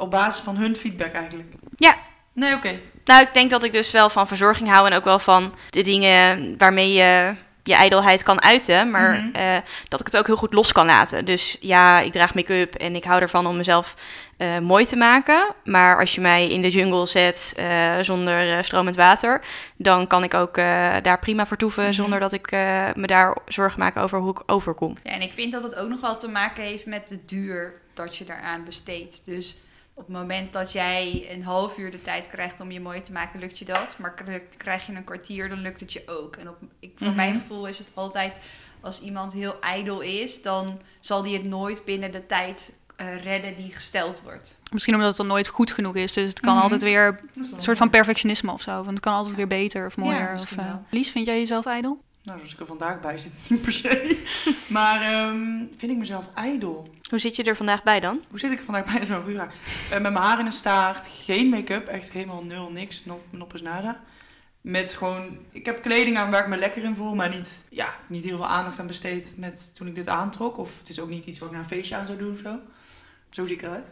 [0.00, 1.48] op basis van hun feedback eigenlijk.
[1.76, 1.96] Ja.
[2.32, 2.80] Nee, oké.
[3.04, 5.82] Nou, ik denk dat ik dus wel van verzorging hou en ook wel van de
[5.82, 9.28] dingen waarmee je je ijdelheid kan uiten, maar Mhm.
[9.34, 9.56] eh,
[9.88, 11.24] dat ik het ook heel goed los kan laten.
[11.24, 13.94] Dus ja, ik draag make-up en ik hou ervan om mezelf
[14.36, 15.54] eh, mooi te maken.
[15.64, 19.40] Maar als je mij in de jungle zet eh, zonder stromend water,
[19.76, 21.92] dan kan ik ook eh, daar prima vertoeven Mhm.
[21.92, 24.96] zonder dat ik eh, me daar zorgen maak over hoe ik overkom.
[25.02, 27.74] Ja, en ik vind dat het ook nog wel te maken heeft met de duur
[27.94, 29.22] dat je daaraan besteedt.
[29.24, 29.56] Dus
[30.00, 33.12] op het moment dat jij een half uur de tijd krijgt om je mooi te
[33.12, 33.96] maken, lukt je dat.
[33.98, 34.14] Maar
[34.56, 36.36] krijg je een kwartier, dan lukt het je ook.
[36.36, 37.16] En op, ik, voor Mhm.
[37.16, 38.38] mijn gevoel is het altijd,
[38.80, 43.56] als iemand heel ijdel is, dan zal die het nooit binnen de tijd eh, redden
[43.56, 44.56] die gesteld wordt.
[44.72, 46.12] Misschien omdat het dan nooit goed genoeg is.
[46.12, 46.62] Dus het kan Mhm.
[46.62, 48.72] altijd weer een soort van perfectionisme of zo.
[48.74, 50.24] Want het kan altijd weer beter of mooier.
[50.26, 50.74] of, misschien eh.
[50.90, 52.02] Lies, vind jij jezelf ijdel?
[52.30, 54.18] Nou, zoals ik er vandaag bij zit, niet per se.
[54.66, 56.88] Maar ehm, vind ik mezelf ijdel?
[57.08, 58.24] Hoe zit je er vandaag bij dan?
[58.28, 58.92] Hoe zit ik er vandaag bij?
[58.98, 59.54] Dat is wel een goede vraag.
[59.84, 63.62] Eh, met mijn haar in een staart, geen make-up, echt helemaal nul, niks, nop, noppes
[63.62, 64.00] nada.
[64.60, 67.94] Met gewoon, ik heb kleding aan waar ik me lekker in voel, maar niet, ja,
[68.06, 70.58] niet heel veel aandacht aan besteed met toen ik dit aantrok.
[70.58, 72.38] Of het is ook niet iets wat ik naar een feestje aan zou doen of
[72.38, 72.58] zo.
[73.30, 73.86] Zo zie ik eruit.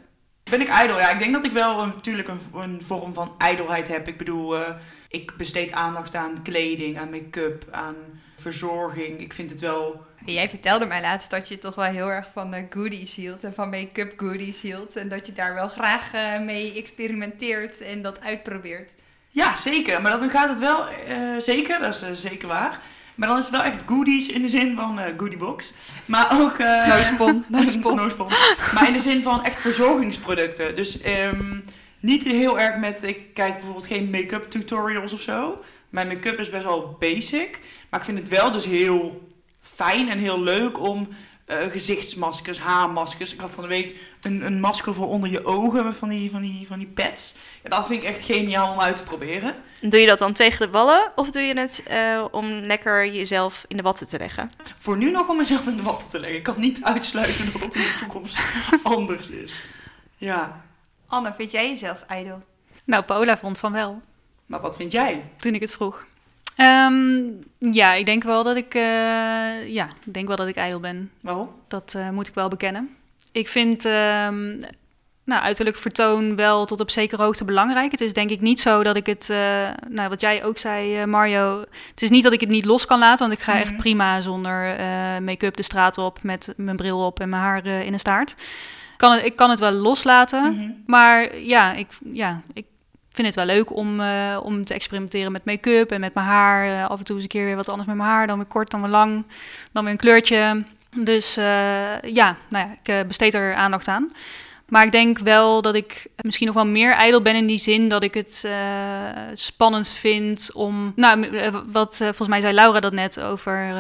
[0.51, 0.99] Ben ik ijdel?
[0.99, 4.09] Ja, ik denk dat ik wel een, natuurlijk een, een vorm van ijdelheid heb.
[4.09, 4.75] Ik bedoel, eh,
[5.09, 7.97] ik besteed aandacht aan kleding, aan make-up, aan
[8.41, 9.21] verzorging.
[9.21, 12.27] Ik vind het wel En jij vertelde mij laatst dat je toch wel heel erg
[12.33, 14.97] van eh, goodies hield en van make-up goodies hield.
[14.97, 18.93] En dat je daar wel graag eh, mee experimenteert en dat uitprobeert.
[19.29, 20.03] Ja, zeker.
[20.03, 22.81] Maar dan gaat het wel eh, zeker, dat is zeker waar.
[23.15, 25.73] Maar dan is het wel echt goodies in de zin van eh goodiebox.
[26.05, 26.59] Maar ook...
[26.59, 27.97] eh, No spon, no spon.
[27.97, 28.27] no spon.
[28.75, 30.77] Maar in de zin van echt verzorgingsproducten.
[30.77, 31.57] Dus ehm,
[32.01, 33.03] niet heel erg met...
[33.03, 35.65] Ik kijk bijvoorbeeld geen make-up tutorials of zo.
[35.89, 37.61] Mijn make-up is best wel basic.
[37.91, 39.29] Maar ik vind het wel dus heel
[39.61, 41.09] fijn en heel leuk om...
[41.45, 43.33] eh, gezichtsmaskers, haarmaskers.
[43.33, 46.41] Ik had van de week een, een masker voor onder je ogen van die, van
[46.41, 47.35] die, van die pads.
[47.63, 49.55] Ja, dat vind ik echt geniaal om uit te proberen.
[49.81, 53.65] Doe je dat dan tegen de ballen of doe je het eh, om lekker jezelf
[53.69, 54.51] in de watten te leggen?
[54.79, 56.39] Voor nu nog om mezelf in de watten te leggen.
[56.39, 58.39] Ik kan niet uitsluiten dat het in de toekomst
[58.83, 59.63] anders is.
[60.17, 60.65] Ja,
[61.07, 62.43] Anne, vind jij jezelf ijdel?
[62.85, 64.03] Nou, Paola vond van wel.
[64.47, 65.31] maar wat vind jij?
[65.37, 66.07] toen ik het vroeg.
[66.59, 67.23] Ehm,
[67.59, 71.11] ja, ik denk wel dat ik, eh, ja, ik denk wel dat ik ijdel ben.
[71.21, 71.49] Waarom?
[71.69, 72.97] Dat eh, moet ik wel bekennen.
[73.33, 74.59] Ik vind ehm,
[75.25, 77.91] nou, uiterlijk vertoon wel tot op zekere hoogte belangrijk.
[77.91, 81.07] Het is denk ik niet zo dat ik het, eh, nou, wat jij ook zei,
[81.07, 81.61] Mario.
[81.91, 83.81] Het is niet dat ik het niet los kan laten, want ik ga echt Mhm.
[83.81, 84.77] prima zonder
[85.23, 88.35] make-up de straat op met mijn bril op en mijn haar in een staart.
[88.97, 90.55] Kan het, ik kan het wel loslaten.
[90.55, 90.71] Mhm.
[90.87, 92.67] Maar ja, ik, ja, ik
[93.19, 96.67] vind het wel leuk om, eh, om te experimenteren met make-up en met mijn haar.
[96.67, 98.27] Eh, af en toe eens een keer weer wat anders met mijn haar.
[98.27, 99.27] Dan weer kort, dan weer lang,
[99.73, 100.65] dan weer een kleurtje.
[100.97, 104.13] Dus eh, ja, nou ja, ik besteed er aandacht aan.
[104.69, 107.89] Maar ik denk wel dat ik misschien nog wel meer ijdel ben in die zin
[107.89, 108.53] dat ik het eh,
[109.33, 110.93] spannend vind om.
[110.97, 113.75] Nou, eh, wat eh, volgens mij zei Laura dat net over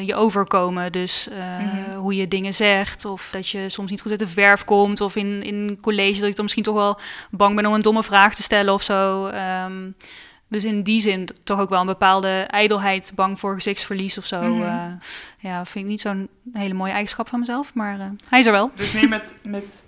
[0.00, 0.92] je overkomen.
[0.92, 1.96] Dus Mhm.
[1.98, 3.04] hoe je dingen zegt.
[3.04, 5.00] Of dat je soms niet goed uit de verf komt.
[5.00, 6.98] Of in, in college dat ik dan misschien toch wel
[7.30, 9.26] bang ben om een domme vraag te stellen of zo.
[9.26, 9.90] Ehm,
[10.48, 14.42] dus in die zin toch ook wel een bepaalde ijdelheid, bang voor gezichtsverlies of zo.
[14.42, 14.90] Mhm.
[15.38, 18.70] ja, vind ik niet zo'n hele mooie eigenschap van mezelf, maar hij is er wel.
[18.76, 19.84] Dus meer met, met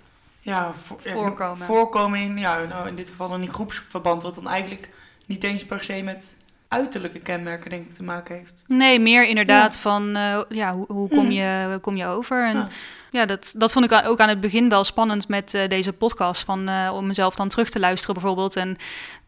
[0.51, 1.65] ja, voor, ja, Voorkomen.
[1.65, 4.89] voorkomen in, ja, nou, in dit geval dan in groepsverband, wat dan eigenlijk
[5.25, 6.35] niet eens per se met
[6.67, 8.61] uiterlijke kenmerken denk ik te maken heeft.
[8.67, 11.31] Nee, meer inderdaad van eh, ja, hoe, hoe kom, Hmm.
[11.31, 12.45] je, kom je over?
[12.47, 12.67] En Ja.
[13.11, 16.43] ja, dat, dat vond ik ook aan het begin wel spannend met eh, deze podcast.
[16.43, 18.55] Van, eh, om mezelf dan terug te luisteren bijvoorbeeld.
[18.55, 18.77] En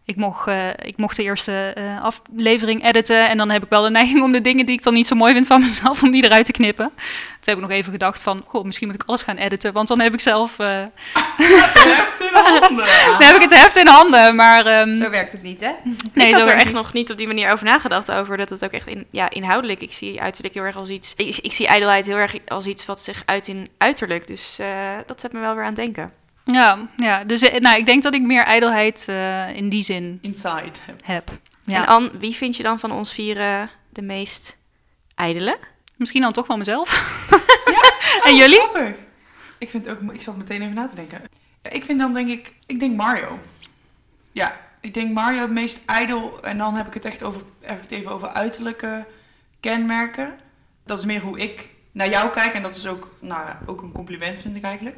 [0.10, 3.30] ik mocht, eh, ik mocht de eerste eh, aflevering editen.
[3.30, 5.16] En dan heb ik wel de neiging om de dingen die ik dan niet zo
[5.16, 6.92] mooi vind van mezelf, om die eruit te knippen.
[6.96, 9.74] Toen heb ik nog even gedacht van, goh, misschien moet ik alles gaan editen.
[9.74, 10.84] Want dan heb ik zelf, eh,
[11.38, 12.86] Het heft in de handen.
[13.20, 14.36] dan heb ik het heft in handen.
[14.36, 15.72] Maar ehm, Zo werkt het niet, hè?
[16.14, 16.74] nee, ik had er echt niet.
[16.74, 18.12] nog niet op die manier over nagedacht.
[18.12, 19.82] Over dat het ook echt in, ja, inhoudelijk.
[19.82, 21.14] Ik zie uiterlijk heel erg als iets.
[21.16, 24.28] Ik, ik zie ijdelheid heel erg als iets wat zich uit in uiterlijk.
[24.28, 24.68] Dus eh,
[25.06, 26.19] dat zet me wel weer aan het denken.
[26.46, 30.20] Ja, ja, dus eh, nou, ik denk dat ik meer ijdelheid eh, in die zin
[30.22, 30.80] Inside.
[31.04, 31.30] heb.
[31.64, 31.76] Ja.
[31.82, 34.58] En Anne, wie vind je dan van ons vieren de meest
[35.16, 35.58] ijdele?
[35.96, 36.90] Misschien dan toch wel mezelf.
[38.20, 38.60] Oh, En jullie?
[38.60, 38.96] grappig.
[39.58, 41.22] Ik vind ook, ik zat meteen even na te denken.
[41.62, 43.40] Ja, ik vind dan denk ik, ik denk Mario.
[44.32, 46.40] Ja, ik denk Mario het meest ijdel.
[46.44, 49.06] En dan heb ik het echt over, echt even over uiterlijke
[49.60, 50.34] kenmerken.
[50.86, 52.54] Dat is meer hoe ik naar jou kijk.
[52.54, 54.98] En dat is ook, nou, ja, ook een compliment vind ik eigenlijk.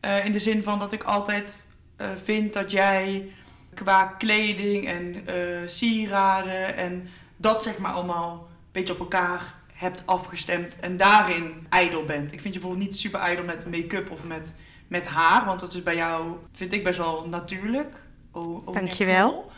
[0.00, 3.32] Eh, in de zin van dat ik altijd eh, vind dat jij
[3.74, 10.02] qua kleding en eh, sieraden en dat zeg maar allemaal een beetje op elkaar hebt
[10.06, 12.32] afgestemd en daarin ijdel bent.
[12.32, 14.56] Ik vind je bijvoorbeeld niet super ijdel met make-up of met,
[14.88, 17.94] met haar, want dat is bij jou, vind ik best wel natuurlijk.
[18.32, 19.50] Oh, oh, Dankjewel.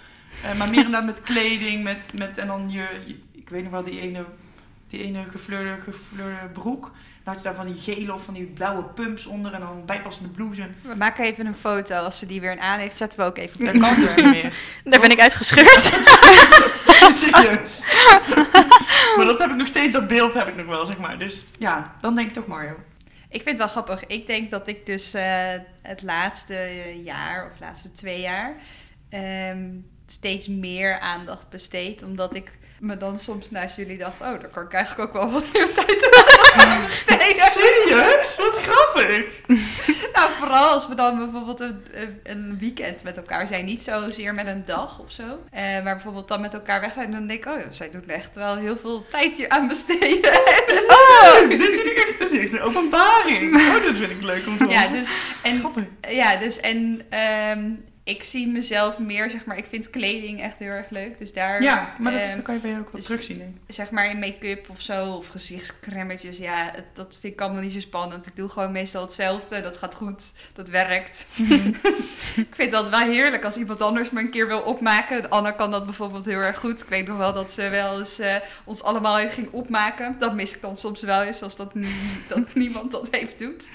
[0.58, 3.82] maar meer inderdaad met kleding, met, met en dan je, je- ik weet nog wel
[3.84, 4.24] die ene,
[4.86, 6.90] die ene gefleurde, gefleurde broek.
[7.24, 9.82] Dan had je daar van die gele of van die blauwe pumps onder en dan
[9.86, 10.68] bijpassende blouse.
[10.82, 11.94] We maken even een foto.
[11.94, 14.14] Als ze die weer aan heeft, zetten we ook even op Dat de kan dus
[14.14, 14.54] niet meer.
[14.84, 15.82] Daar ben ik uitgescheurd.
[17.22, 17.84] Serieus.
[19.16, 21.18] maar dat heb ik nog steeds, dat beeld heb ik nog wel, zeg maar.
[21.18, 22.76] Dus ja, dan denk ik toch Mario.
[23.28, 24.06] Ik vind het wel grappig.
[24.06, 26.70] Ik denk dat ik dus eh, het laatste
[27.04, 28.56] jaar of laatste twee jaar
[29.08, 29.68] ehm,
[30.06, 32.02] steeds meer aandacht besteed.
[32.02, 32.50] Omdat ik
[32.82, 35.72] me dan soms naast jullie dacht, oh, daar kan ik eigenlijk ook wel wat meer
[35.72, 36.10] tijd
[36.56, 37.44] aan besteden.
[37.50, 38.36] Serieus?
[38.36, 39.24] Wat grappig.
[40.12, 41.84] Nou, vooral als we dan bijvoorbeeld een,
[42.22, 43.64] een- weekend met elkaar zijn.
[43.64, 45.22] Niet zozeer met een dag of zo.
[45.50, 47.10] Eh, maar bijvoorbeeld dan met elkaar weg zijn.
[47.12, 50.30] Dan denk ik, oh ja, zij doet echt wel heel veel tijd hier aan besteden.
[50.86, 53.54] Oh, dit vind ik echt, dit is echt een openbaring.
[53.56, 54.92] Oh, dat vind ik leuk om te ja, horen.
[54.92, 55.14] dus...
[55.42, 55.84] En, Grappig.
[56.08, 57.70] Ja, dus en ehm,
[58.04, 61.18] ik zie mezelf meer, zeg maar, ik vind kleding echt heel erg leuk.
[61.18, 63.56] Dus daar, Ja, maar dat ehm, kan je bij jou ook wel dus- terugzien, denk
[63.66, 67.72] zeg maar in make-up of zo, of gezichtscremmetjes, ja, het- dat vind ik allemaal niet
[67.72, 68.26] zo spannend.
[68.26, 71.26] Ik doe gewoon meestal hetzelfde, dat gaat goed, dat werkt.
[72.36, 75.28] ik vind dat wel heerlijk als iemand anders me een keer wil opmaken.
[75.30, 76.82] Anna kan dat bijvoorbeeld heel erg goed.
[76.82, 80.16] Ik weet nog wel dat ze wel eens eh, ons allemaal heeft ging opmaken.
[80.18, 81.72] Dat mis ik dan soms wel eens, als dat,
[82.28, 83.70] dat niemand dat heeft doet.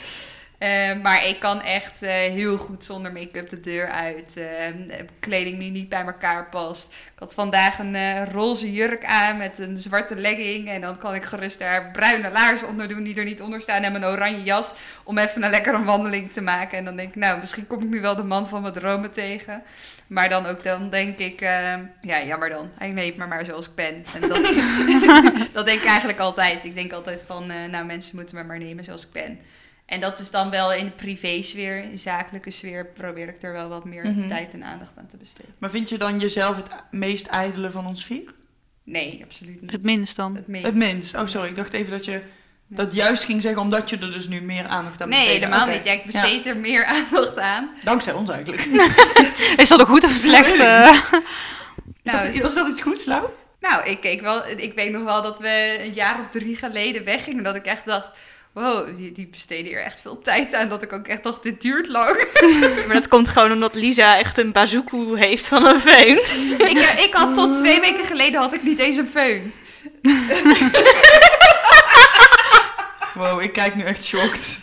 [0.58, 4.38] Eh, maar ik kan echt eh, heel goed zonder make-up de deur uit.
[4.38, 6.93] eh, kleding die niet bij elkaar past.
[6.93, 10.70] Ik had vandaag een eh, roze jurk aan met een zwarte legging.
[10.70, 13.84] En dan kan ik gerust daar bruine laarzen onder doen die er niet onder staan.
[13.84, 16.78] En mijn oranje jas om even een lekkere wandeling te maken.
[16.78, 19.12] En dan denk ik, nou, misschien kom ik nu wel de man van mijn dromen
[19.12, 19.63] tegen.
[20.08, 22.70] Maar dan ook dan denk ik, eh, ja, jammer dan.
[22.78, 24.04] Hij neemt me maar zoals ik ben.
[24.13, 24.54] En dat,
[25.54, 26.63] dat denk ik eigenlijk altijd.
[26.63, 29.39] Ik denk altijd van, eh, nou, mensen moeten me maar nemen zoals ik ben.
[29.88, 33.52] En dat is dan wel in de privé-sfeer, in de zakelijke sfeer, probeer ik er
[33.54, 34.28] wel wat meer Mhm.
[34.28, 35.54] tijd en aandacht aan te besteden.
[35.58, 38.34] Maar vind je dan jezelf het meest ijdele van ons vier?
[38.84, 39.71] Nee, absoluut niet.
[39.71, 40.36] Het minst dan.
[40.36, 40.65] Het minst.
[40.65, 41.15] Het minst.
[41.15, 41.50] Oh, sorry.
[41.50, 42.21] Ik dacht even dat je
[42.67, 45.30] dat juist ging zeggen omdat je er dus nu meer aandacht aan besteedt.
[45.30, 45.84] Nee, helemaal niet.
[45.84, 47.69] Ja, ik besteed er meer aandacht aan.
[47.84, 48.62] Dankzij ons eigenlijk.
[49.62, 50.54] Is dat een goed of een slecht?
[50.56, 50.89] ik eh?
[52.04, 53.26] Is, Nou, dat, is dat iets goeds, Lau?
[53.60, 57.04] Nou, ik, keek wel, ik weet nog wel dat we een jaar of drie geleden
[57.04, 57.43] weggingen.
[57.43, 58.10] Dat ik echt dacht,
[58.58, 60.70] wow, die, die besteden hier echt veel tijd aan.
[60.70, 62.28] Dat ik ook echt dacht, dit duurt lang.
[62.86, 66.17] maar dat komt gewoon omdat Lisa echt een bazookoe heeft van een veun.
[66.72, 69.52] ik, eh, ik had tot twee weken geleden had ik niet eens een föhn.
[73.13, 74.60] Wow, ik kijk nu echt shocked.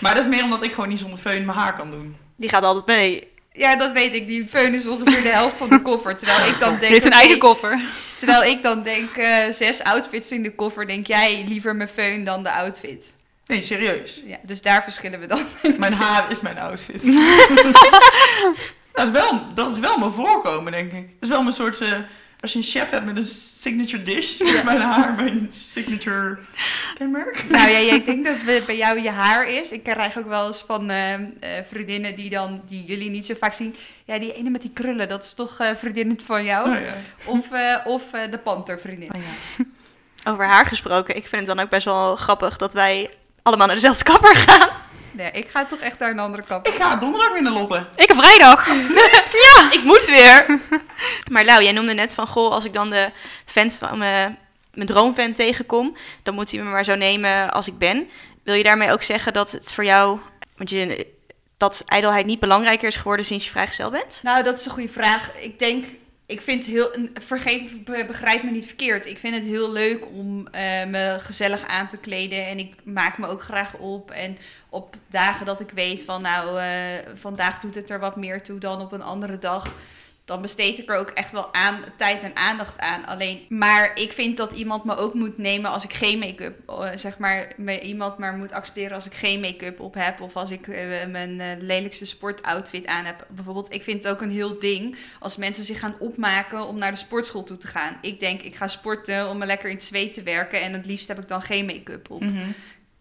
[0.00, 2.16] maar dat is meer omdat ik gewoon niet zonder föhn mijn haar kan doen.
[2.36, 3.31] Die gaat altijd mee.
[3.52, 4.26] Ja, dat weet ik.
[4.26, 6.16] Die föhn is ongeveer de helft van de koffer.
[6.16, 6.92] Terwijl ik dan denk...
[6.92, 7.80] heeft een oké, eigen koffer.
[8.16, 10.86] Terwijl ik dan denk, eh, zes outfits in de koffer.
[10.86, 13.12] Denk jij liever mijn föhn dan de outfit.
[13.46, 14.22] Nee, serieus.
[14.24, 15.46] Ja, dus daar verschillen we dan.
[15.78, 17.02] Mijn haar is mijn outfit.
[18.92, 21.06] dat, is wel, dat is wel mijn voorkomen, denk ik.
[21.06, 21.80] Dat is wel mijn soort...
[21.80, 21.98] eh,
[22.42, 26.38] als je een chef hebt met een signature dish, is mijn haar mijn signature
[26.94, 27.44] kenmerk.
[27.48, 29.72] Nou ja, ja, ik denk dat het bij jou je haar is.
[29.72, 31.20] Ik krijg ook wel eens van eh, eh,
[31.68, 33.76] vriendinnen die dan, die jullie niet zo vaak zien.
[34.04, 36.76] Ja, die ene met die krullen, dat is toch eh vriendin van jou?
[36.76, 36.94] Oh, ja.
[37.24, 39.14] Of, eh, of de pantervriendin.
[39.14, 39.64] Oh, ja.
[40.30, 43.10] Over haar gesproken, ik vind het dan ook best wel grappig dat wij
[43.42, 44.68] allemaal naar dezelfde kapper gaan.
[45.14, 46.66] Nee, ik ga toch echt naar een andere kant.
[46.66, 47.86] Ik ga donderdag weer naar Lotte.
[47.96, 48.66] Ik heb vrijdag.
[49.42, 50.60] Ja, ik moet weer.
[51.32, 53.10] Maar Lau, jij noemde net van, goh, als ik dan de
[53.44, 54.34] vent van me,
[54.74, 58.08] mijn droomvent tegenkom, dan moet hij me maar zo nemen als ik ben.
[58.42, 60.18] Wil je daarmee ook zeggen dat het voor jou,
[60.56, 61.06] want je,
[61.56, 64.20] dat ijdelheid niet belangrijker is geworden sinds je vrijgezel bent?
[64.22, 65.30] Nou, dat is een goede vraag.
[65.36, 65.86] Ik denk,
[66.26, 69.06] ik vind heel, vergeet, be- begrijp me niet verkeerd.
[69.06, 73.18] Ik vind het heel leuk om eh, me gezellig aan te kleden en ik maak
[73.18, 74.10] me ook graag op.
[74.10, 74.36] En
[74.68, 76.66] op dagen dat ik weet van, nou, eh,
[77.14, 79.74] vandaag doet het er wat meer toe dan op een andere dag.
[80.24, 83.06] Dan besteed ik er ook echt wel aan, tijd en aandacht aan.
[83.06, 86.88] Alleen, maar ik vind dat iemand me ook moet nemen als ik geen make-up, eh,
[86.94, 90.20] zeg maar, me, iemand maar moet accepteren als ik geen make-up op heb.
[90.20, 93.26] Of als ik eh, mijn eh, lelijkste sportoutfit aan heb.
[93.30, 96.90] Bijvoorbeeld, ik vind het ook een heel ding als mensen zich gaan opmaken om naar
[96.90, 97.98] de sportschool toe te gaan.
[98.00, 100.62] Ik denk, ik ga sporten om me lekker in het zweet te werken.
[100.62, 102.20] En het liefst heb ik dan geen make-up op.
[102.20, 102.48] Mhm.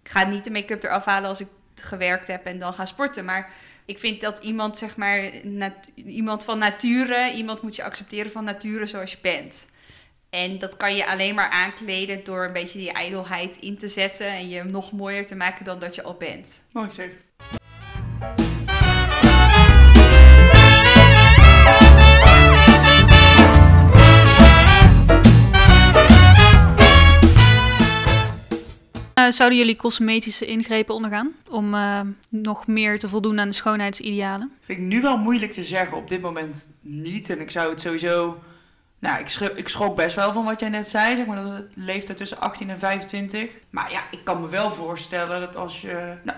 [0.04, 3.26] Ik ga niet de make-up eraf halen als ik gewerkt heb en dan ga sporten.
[3.26, 3.50] Maar
[3.92, 5.30] ik vind dat iemand, zeg maar,
[5.96, 9.68] iemand van nature, iemand moet je accepteren van nature zoals je bent.
[10.30, 14.28] En dat kan je alleen maar aankleden door een beetje die ijdelheid in te zetten
[14.28, 16.64] en je nog mooier te maken dan dat je al bent.
[16.72, 17.24] Mooi gezegd.
[29.14, 34.52] Eh, zouden jullie cosmetische ingrepen ondergaan om eh, nog meer te voldoen aan de schoonheidsidealen?
[34.66, 35.98] Vind ik nu wel moeilijk te zeggen.
[35.98, 37.30] Op dit moment niet.
[37.30, 38.40] En ik zou het sowieso...
[39.00, 41.16] Nou, ik, schro- ik schrok best wel van wat jij net zei.
[41.16, 43.50] Zeg maar dat het leeftijd tussen 18 en 25.
[43.70, 46.14] Maar ja, ik kan me wel voorstellen dat als je...
[46.24, 46.38] Nou,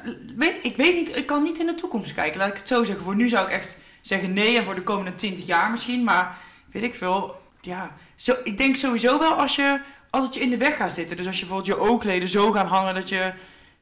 [0.61, 2.37] ik weet niet, ik kan niet in de toekomst kijken.
[2.39, 3.03] Laat ik het zo zeggen.
[3.03, 4.57] Voor nu zou ik echt zeggen nee.
[4.57, 6.03] En voor de komende 20 jaar misschien.
[6.03, 6.37] Maar
[6.71, 7.35] weet ik veel.
[7.61, 9.79] Ja, zo, ik denk sowieso wel als je...
[10.13, 11.17] Als het je in de weg gaat zitten.
[11.17, 13.33] Dus als je bijvoorbeeld je oogleden zo gaan hangen dat je...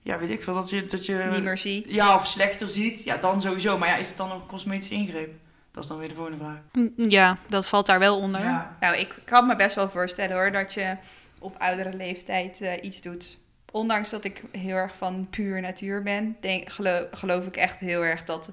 [0.01, 0.53] Ja, weet ik veel.
[0.53, 0.85] Dat je...
[0.85, 1.91] Dat je Niet meer ziet.
[1.91, 3.77] ja, of slechter ziet, ja, dan sowieso.
[3.77, 5.33] Maar ja, is het dan ook een cosmetische ingreep?
[5.71, 6.57] Dat is dan weer de volgende vraag.
[6.71, 8.41] Mm, Ja, dat valt daar wel onder.
[8.41, 8.77] Ja.
[8.79, 10.95] Nou, ik kan me best wel voorstellen hoor, dat je
[11.39, 13.37] op oudere leeftijd eh, iets doet.
[13.71, 18.03] Ondanks dat ik heel erg van puur natuur ben, denk, gelo- geloof ik echt heel
[18.03, 18.51] erg dat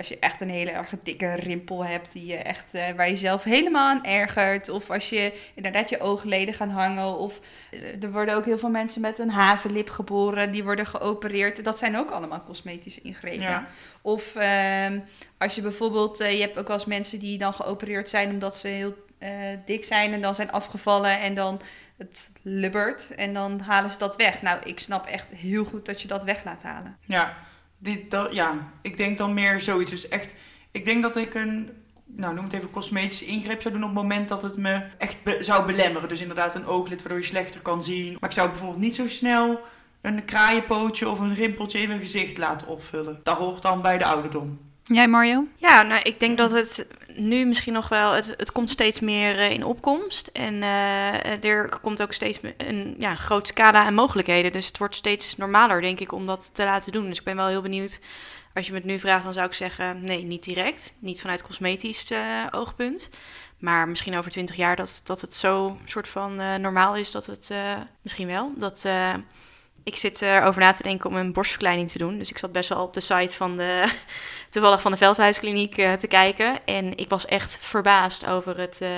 [0.00, 3.16] als je echt een hele erg dikke rimpel hebt, die je echt, eh, waar je
[3.16, 4.68] zelf helemaal aan ergert.
[4.68, 7.18] Of als je inderdaad je oogleden gaan hangen.
[7.18, 11.64] Of eh, er worden ook heel veel mensen met een hazenlip geboren, die worden geopereerd.
[11.64, 13.40] Dat zijn ook allemaal cosmetische ingrepen.
[13.40, 13.66] Ja.
[14.02, 15.00] Of ehm,
[15.38, 18.56] als je bijvoorbeeld, eh, je hebt ook wel eens mensen die dan geopereerd zijn omdat
[18.56, 19.08] ze heel
[19.64, 21.60] dik zijn en dan zijn afgevallen en dan
[21.96, 24.42] het lubbert en dan halen ze dat weg.
[24.42, 26.96] Nou, ik snap echt heel goed dat je dat weg laat halen.
[27.06, 27.36] Ja,
[28.30, 29.90] ja, ik denk dan meer zoiets.
[29.90, 30.34] Dus echt,
[30.70, 31.70] ik denk dat ik een,
[32.06, 35.16] nou noem het even cosmetische ingreep zou doen op het moment dat het me echt
[35.40, 36.08] zou belemmeren.
[36.08, 38.16] Dus inderdaad een ooglid waardoor je slechter kan zien.
[38.20, 39.60] Maar ik zou bijvoorbeeld niet zo snel
[40.00, 43.20] een kraaienpootje of een rimpeltje in mijn gezicht laten opvullen.
[43.22, 44.69] Dat hoort dan bij de ouderdom.
[44.94, 45.46] Jij Mario?
[45.56, 49.38] Ja, nou, ik denk dat het nu misschien nog wel, het, het komt steeds meer
[49.38, 50.26] eh, in opkomst.
[50.26, 54.52] En eh, er komt ook steeds een ja, groot scala aan mogelijkheden.
[54.52, 57.08] Dus het wordt steeds normaler, denk ik, om dat te laten doen.
[57.08, 58.00] Dus ik ben wel heel benieuwd.
[58.54, 60.94] Als je me het nu vraagt, dan zou ik zeggen, nee, niet direct.
[60.98, 63.10] Niet vanuit cosmetisch eh, oogpunt.
[63.58, 67.50] Maar misschien over twintig jaar dat, dat het zo soort van normaal is dat het
[68.02, 68.52] misschien wel.
[68.56, 68.84] Dat,
[69.84, 72.18] ik zit erover na te denken om een borstverkleining te doen.
[72.18, 73.92] Dus ik zat best wel op de site van de,
[74.50, 76.66] toevallig van de Veldhuiskliniek eh, te kijken.
[76.66, 78.90] En ik was echt verbaasd over het, eh,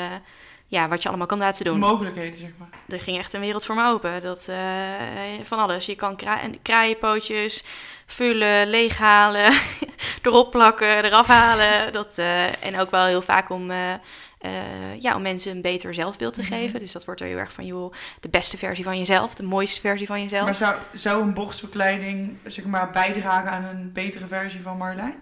[0.66, 1.79] ja, wat je allemaal kan laten doen.
[1.79, 2.68] Mogelijkheden, zeg maar.
[2.88, 4.23] er ging echt een wereld voor me open.
[4.23, 4.59] Dat, eh,
[5.42, 5.87] van alles.
[5.87, 7.64] Je kan kra kraaienpootjes
[8.07, 9.53] vullen, leeghalen,
[10.23, 11.92] erop plakken, eraf halen.
[11.92, 12.18] Dat,
[12.61, 13.71] en ook wel heel vaak om,
[14.42, 16.50] eh, ja, om mensen een beter zelfbeeld te Mhm.
[16.52, 16.81] geven.
[16.81, 19.81] Dus dat wordt er heel erg van, joh, de beste versie van jezelf, de mooiste
[19.81, 20.44] versie van jezelf.
[20.44, 25.14] Maar zou, zou een borstverkleiding, zeg maar, bijdragen aan een betere versie van Marjolein?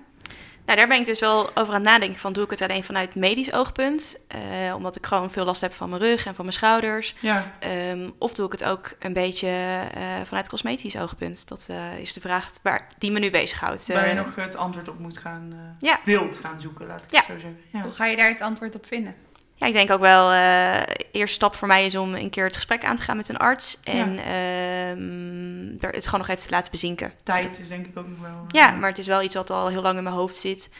[0.67, 2.85] Nou, daar ben ik dus wel over aan het nadenken van, doe ik het alleen
[2.85, 4.19] vanuit medisch oogpunt?
[4.29, 7.15] Eh, omdat ik gewoon veel last heb van mijn rug en van mijn schouders.
[7.21, 9.49] Ja, Ehm, of doe ik het ook een beetje
[9.95, 11.49] eh, vanuit cosmetisch oogpunt?
[11.49, 13.87] Dat eh, is de vraag waar, die me nu bezighoudt.
[13.87, 16.01] waar je nog het antwoord op moet gaan, eh, Ja.
[16.05, 17.17] wilt gaan zoeken, laat ik Ja.
[17.19, 17.61] het zo zeggen.
[17.73, 17.81] Ja.
[17.83, 19.15] Hoe ga je daar het antwoord op vinden?
[19.61, 22.55] Ja, ik denk ook wel, eh eerste stap voor mij is om een keer het
[22.55, 23.79] gesprek aan te gaan met een arts.
[23.85, 27.13] En ehm, er, het gewoon nog even te laten bezinken.
[27.23, 28.31] Tijd is denk ik ook nog wel...
[28.31, 30.71] eh, Ja, maar het is wel iets wat al heel lang in mijn hoofd zit.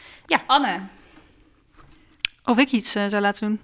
[0.47, 0.79] Anne,
[2.45, 3.61] Of ik iets eh, zou laten doen?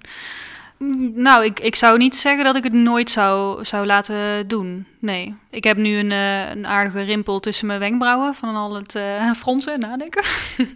[0.78, 4.86] Mm, Nou, ik, ik zou niet zeggen dat ik het nooit zou, zou laten doen.
[4.98, 5.34] Nee.
[5.50, 9.32] Ik heb nu een, eh, een aardige rimpel tussen mijn wenkbrauwen van al het eh,
[9.42, 10.24] fronsen en nadenken.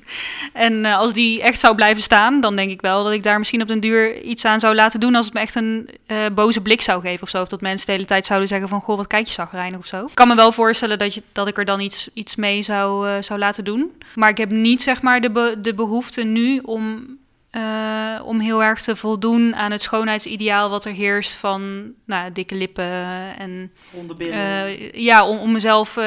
[0.52, 3.38] en eh, als die echt zou blijven staan, dan denk ik wel dat ik daar
[3.38, 5.88] misschien op den duur iets aan zou laten doen als het me echt een
[6.34, 7.40] boze blik zou geven of zo.
[7.40, 9.86] Of dat mensen de hele tijd zouden zeggen van, goh, wat kijk je zagrijnig of
[9.86, 10.04] zo.
[10.04, 13.22] Ik kan me wel voorstellen dat, je, dat ik er dan iets, iets mee zou,
[13.22, 13.92] zou laten doen.
[14.14, 17.06] Maar ik heb niet zeg maar de, de behoefte nu om
[17.52, 22.54] eh, om heel erg te voldoen aan het schoonheidsideaal wat er heerst van nou, dikke
[22.54, 24.34] lippen en Ronde billen.
[24.66, 26.04] eh, ja, om, om mezelf eh,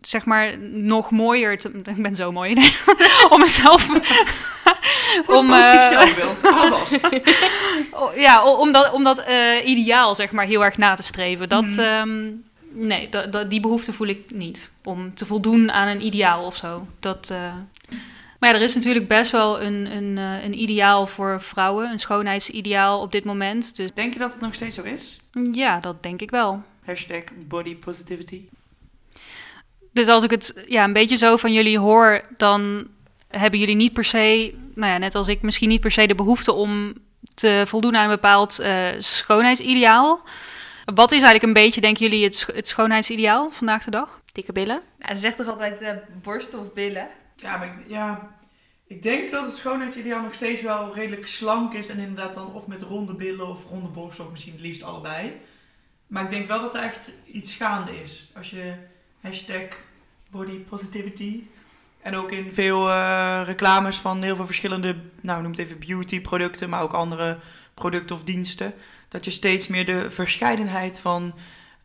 [0.00, 1.70] zeg maar nog mooier te...
[1.96, 2.54] Ik ben zo mooi.
[2.54, 2.72] nee.
[3.30, 3.88] om mezelf...
[5.26, 5.46] om,
[8.26, 9.24] ja, om dat, om dat
[9.64, 11.48] ideaal zeg maar heel erg na te streven.
[11.48, 11.80] Dat, Mhm.
[11.80, 12.30] ehm,
[12.72, 14.70] nee, dat, dat, die behoefte voel ik niet.
[14.84, 16.86] Om te voldoen aan een ideaal of zo.
[17.00, 17.32] Dat,
[18.42, 21.90] Maar ja, er is natuurlijk best wel een, een, eh, een ideaal voor vrouwen.
[21.90, 23.76] Een schoonheidsideaal op dit moment.
[23.76, 25.20] Dus Denk je dat het nog steeds zo is?
[25.52, 26.62] ja, dat denk ik wel.
[26.84, 28.42] Hashtag body positivity.
[29.92, 32.86] Dus als ik het ja, een beetje zo van jullie hoor, dan
[33.28, 36.14] hebben jullie niet per se, nou ja, net als ik, misschien niet per se de
[36.14, 36.92] behoefte om
[37.34, 40.20] te voldoen aan een bepaald eh, schoonheidsideaal.
[40.94, 44.20] Wat is eigenlijk een beetje, denken jullie, het, sch- het schoonheidsideaal vandaag de dag?
[44.32, 44.80] Dikke billen.
[44.98, 45.90] Nou, ze zegt toch altijd eh,
[46.22, 47.08] borsten of billen?
[47.42, 48.36] Ja, maar ik, ja,
[48.86, 51.88] ik denk dat het schoonheidsideaal nog steeds wel redelijk slank is.
[51.88, 55.32] En inderdaad dan of met ronde billen of ronde borsten, of misschien het liefst allebei.
[56.06, 58.30] Maar ik denk wel dat er echt iets gaande is.
[58.36, 58.74] Als je
[59.20, 59.90] hashtag.
[62.02, 66.20] En ook in veel eh, reclames van heel veel verschillende, nou noem het even beauty
[66.20, 67.38] producten, maar ook andere
[67.74, 68.74] producten of diensten.
[69.08, 71.34] Dat je steeds meer de verscheidenheid van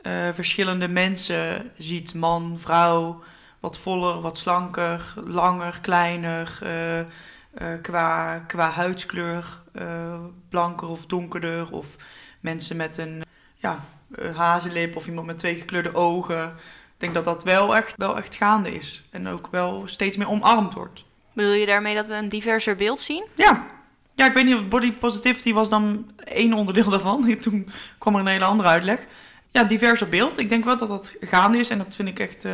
[0.02, 2.13] eh, verschillende mensen ziet.
[2.13, 3.24] Man, vrouw,
[3.60, 6.60] wat voller, wat slanker, langer, kleiner.
[6.62, 7.06] eh, eh,
[7.82, 11.72] qua, qua huidskleur, eh, blanker of donkerder.
[11.72, 11.96] Of
[12.39, 13.24] mensen met een
[13.56, 13.86] ja,
[14.34, 16.46] hazenlip of iemand met twee gekleurde ogen.
[16.48, 19.04] Ik denk dat dat wel echt, wel echt gaande is.
[19.12, 21.06] En ook wel steeds meer omarmd wordt.
[21.34, 23.26] Bedoel je daarmee dat we een diverser beeld zien?
[23.36, 23.65] Ja.
[24.15, 27.36] Ja, ik weet niet of body positivity was dan één onderdeel daarvan.
[27.39, 29.06] Toen kwam er een hele andere uitleg.
[29.52, 30.38] Ja, diverser beeld.
[30.38, 31.70] Ik denk wel dat dat gaande is.
[31.70, 32.46] En dat vind ik echt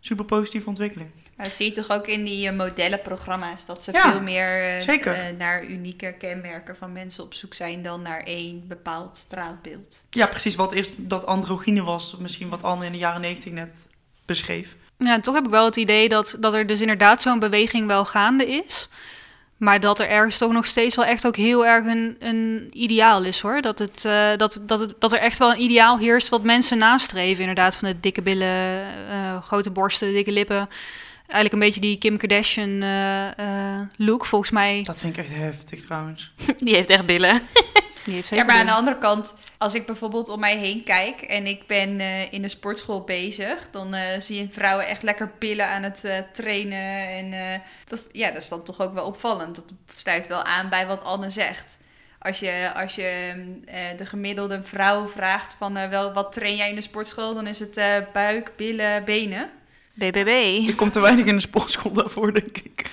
[0.00, 1.10] super positieve ontwikkeling.
[1.36, 3.66] Maar dat zie je toch ook in die eh, modellenprogramma's.
[3.66, 7.82] Dat ze Ja, veel meer eh, eh, naar unieke kenmerken van mensen op zoek zijn
[7.82, 10.02] dan naar één bepaald straatbeeld.
[10.10, 12.16] Ja, precies wat eerst dat androgyne was.
[12.18, 13.86] Misschien wat Anne in de jaren negentig net
[14.24, 14.76] beschreef.
[14.98, 17.86] Ja, en toch heb ik wel het idee dat, dat er dus inderdaad zo'n beweging
[17.86, 18.88] wel gaande is.
[19.60, 23.22] Maar dat er ergens toch nog steeds wel echt ook heel erg een, een ideaal
[23.22, 23.60] is hoor.
[23.60, 26.78] Dat, het, eh, dat, dat, het, dat er echt wel een ideaal heerst wat mensen
[26.78, 27.40] nastreven.
[27.40, 30.68] Inderdaad, van de dikke billen, eh, grote borsten, dikke lippen.
[31.32, 34.82] Eigenlijk een beetje die Kim Kardashian eh, eh, look, volgens mij.
[34.82, 36.32] Dat vind ik echt heftig trouwens.
[36.58, 37.42] Die heeft echt billen.
[38.04, 38.78] Die heeft Ja, maar aan de billen.
[38.78, 42.48] andere kant, als ik bijvoorbeeld om mij heen kijk en ik ben eh, in de
[42.48, 47.08] sportschool bezig, dan eh, zie je vrouwen echt lekker pillen aan het eh, trainen.
[47.08, 49.54] En eh, dat, ja, dat is dan toch ook wel opvallend.
[49.54, 49.64] Dat
[49.96, 51.78] sluit wel aan bij wat Anne zegt.
[52.18, 56.56] Als je, als je mm, eh, de gemiddelde vrouw vraagt van eh, wel, wat train
[56.56, 59.50] jij in de sportschool, dan is het eh, buik, billen, benen.
[59.94, 60.58] BBB.
[60.68, 62.90] Ik kom te weinig in de sportschool daarvoor, denk ik.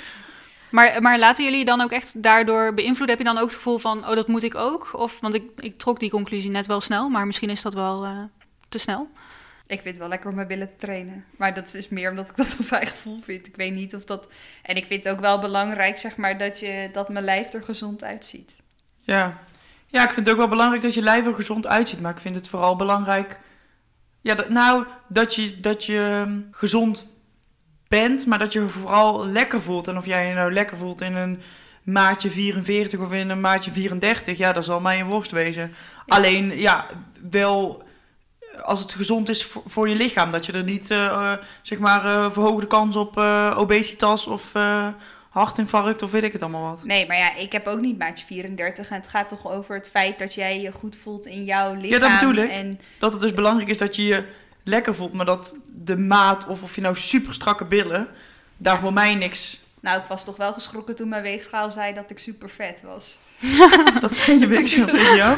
[0.70, 3.18] Maar, maar laten jullie dan ook echt daardoor beïnvloeden?
[3.18, 4.90] Heb je dan ook het gevoel van, oh, dat moet ik ook?
[4.94, 8.06] Of, want ik, ik trok die conclusie net wel snel, maar misschien is dat wel
[8.06, 8.18] eh,
[8.70, 9.10] te snel.
[9.68, 11.26] Ik vind het wel lekker om mijn billen te trainen.
[11.38, 13.48] Maar dat is meer omdat ik dat op eigen gevoel vind.
[13.48, 14.28] Ik weet niet of dat...
[14.62, 17.64] En ik vind het ook wel belangrijk, zeg maar, dat, je, dat mijn lijf er
[17.64, 18.62] gezond uitziet.
[19.02, 19.40] Ja.
[19.88, 22.02] ja, ik vind het ook wel belangrijk dat je lijf er gezond uitziet.
[22.02, 23.40] Maar ik vind het vooral belangrijk...
[24.22, 27.08] Ja, dat, nou, dat je, dat je hm, gezond
[27.88, 29.88] bent, maar dat je vooral lekker voelt.
[29.88, 31.42] En of jij je nou lekker voelt in een
[31.84, 35.74] maatje 44 of in een maatje 34, ja, dat zal mij een worst wezen.
[36.08, 36.86] Alleen, ja,
[37.30, 37.86] wel
[38.64, 40.32] als het gezond is voor, voor je lichaam.
[40.32, 44.56] Dat je er niet, eh, eh, zeg maar, eh, verhoogde kans op eh, obesitas of
[44.56, 44.88] eh,
[45.38, 46.84] hartinfarct of weet ik het allemaal wat.
[46.84, 48.90] Nee, maar ja, ik heb ook niet maatje 34.
[48.90, 52.00] En het gaat toch over het feit dat jij je goed voelt in jouw lichaam.
[52.00, 52.50] dat bedoel ik.
[52.50, 54.26] En Dat het dus belangrijk is dat je je
[54.64, 58.08] lekker voelt, maar dat de maat of of je nou super strakke billen,
[58.58, 59.60] daar voor mij niks.
[59.80, 63.18] nou, ik was toch wel geschrokken toen mijn weegschaal zei dat ik super vet was.
[64.00, 65.38] Dat zijn je weegschaal tegen jou.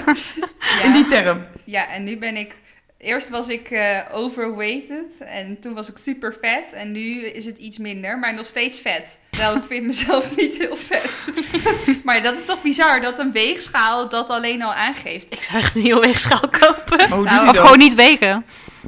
[0.60, 1.46] Ja, In die term.
[1.64, 2.58] ja en nu ben ik...
[2.98, 3.72] Eerst was ik
[4.12, 6.74] overweighted en toen was ik super vet.
[6.74, 9.20] En nu is het iets minder, maar nog steeds vet.
[9.40, 11.28] Terwijl ik vind mezelf niet heel vet.
[12.06, 15.32] maar dat is toch bizar dat een weegschaal dat alleen al aangeeft.
[15.34, 16.98] Ik zou echt een nieuwe weegschaal kopen.
[16.98, 17.64] Maar hoe Nou, doe je Of dat?
[17.64, 18.46] gewoon niet wegen.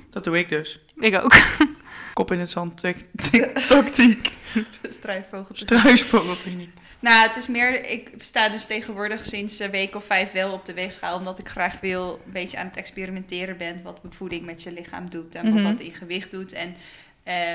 [0.09, 0.79] Dat doe ik dus.
[0.99, 1.33] Ik ook.
[2.13, 2.83] Kop in het zand,
[3.67, 4.31] tactiek,
[4.89, 6.69] struisvogeltechniek.
[6.99, 10.65] Nou, het is meer, ik sta dus tegenwoordig sinds een week of vijf wel op
[10.65, 14.63] de weegschaal, omdat ik graag wil een beetje aan het experimenteren ben wat voeding met
[14.63, 15.53] je lichaam doet en Mhm.
[15.53, 16.53] wat dat in gewicht doet.
[16.53, 16.75] En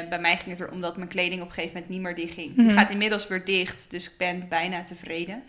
[0.09, 2.35] bij mij ging het erom dat mijn kleding op een gegeven moment niet meer dicht
[2.35, 2.57] ging.
[2.57, 2.67] Mhm.
[2.67, 5.43] Die gaat inmiddels weer dicht, dus ik ben bijna tevreden.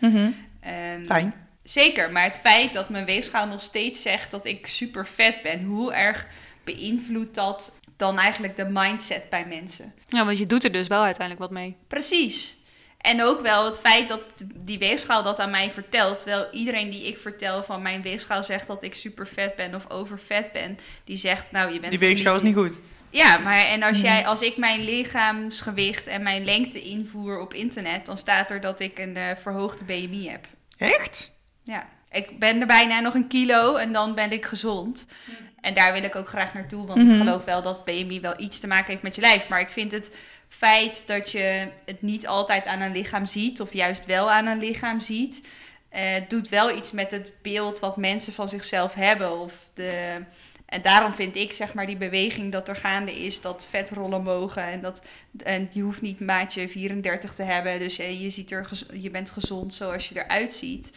[0.60, 1.34] Ehm, Fijn.
[1.62, 5.62] Zeker, maar het feit dat mijn weegschaal nog steeds zegt dat ik super vet ben,
[5.62, 6.26] hoe erg
[6.64, 9.94] beïnvloedt dat dan eigenlijk de mindset bij mensen?
[10.04, 11.76] Ja, want je doet er dus wel uiteindelijk wat mee.
[11.86, 12.56] Precies.
[12.98, 14.20] En ook wel het feit dat
[14.54, 16.18] die weegschaal dat aan mij vertelt.
[16.18, 19.90] Terwijl iedereen die ik vertel van mijn weegschaal zegt dat ik super vet ben of
[19.90, 20.78] overvet ben.
[21.04, 21.90] Die zegt, nou je bent...
[21.90, 22.80] Die weegschaal is niet goed.
[23.10, 24.06] Ja, maar en als, Mhm.
[24.06, 28.06] jij, als ik mijn lichaamsgewicht en mijn lengte invoer op internet...
[28.06, 30.46] dan staat er dat ik een eh, verhoogde BMI heb.
[30.78, 31.32] Echt?
[31.64, 35.06] Ja, ik ben er bijna nog een kilo en dan ben ik gezond.
[35.60, 37.10] En daar wil ik ook graag naartoe, want Mhm.
[37.10, 39.48] ik geloof wel dat BMI wel iets te maken heeft met je lijf.
[39.48, 40.16] Maar ik vind het
[40.48, 44.58] feit dat je het niet altijd aan een lichaam ziet, of juist wel aan een
[44.58, 45.46] lichaam ziet,
[45.88, 49.40] eh, doet wel iets met het beeld wat mensen van zichzelf hebben.
[49.40, 50.22] Of de,
[50.68, 54.62] en daarom vind ik zeg maar die beweging dat er gaande is dat vetrollen mogen
[54.62, 55.02] en dat
[55.42, 59.30] en je hoeft niet maatje 34 te hebben, dus eh, je ziet er je bent
[59.30, 60.92] gezond zoals je eruit ziet.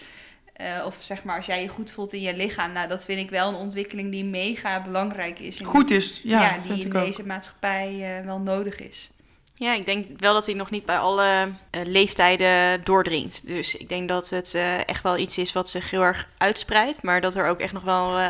[0.54, 3.20] Eh, of zeg maar als jij je goed voelt in je lichaam, nou dat vind
[3.20, 5.60] ik wel een ontwikkeling die mega belangrijk is.
[5.60, 7.06] in- Goed is, ja, ja, vind die in ik ook.
[7.06, 9.10] deze maatschappij eh, wel nodig is.
[9.56, 13.48] Ja, ik denk wel dat hij nog niet bij alle eh, leeftijden doordringt.
[13.48, 17.04] Dus ik denk dat het eh, echt wel iets is wat zich heel erg uitspreidt.
[17.04, 18.30] Maar dat er ook echt nog wel, eh,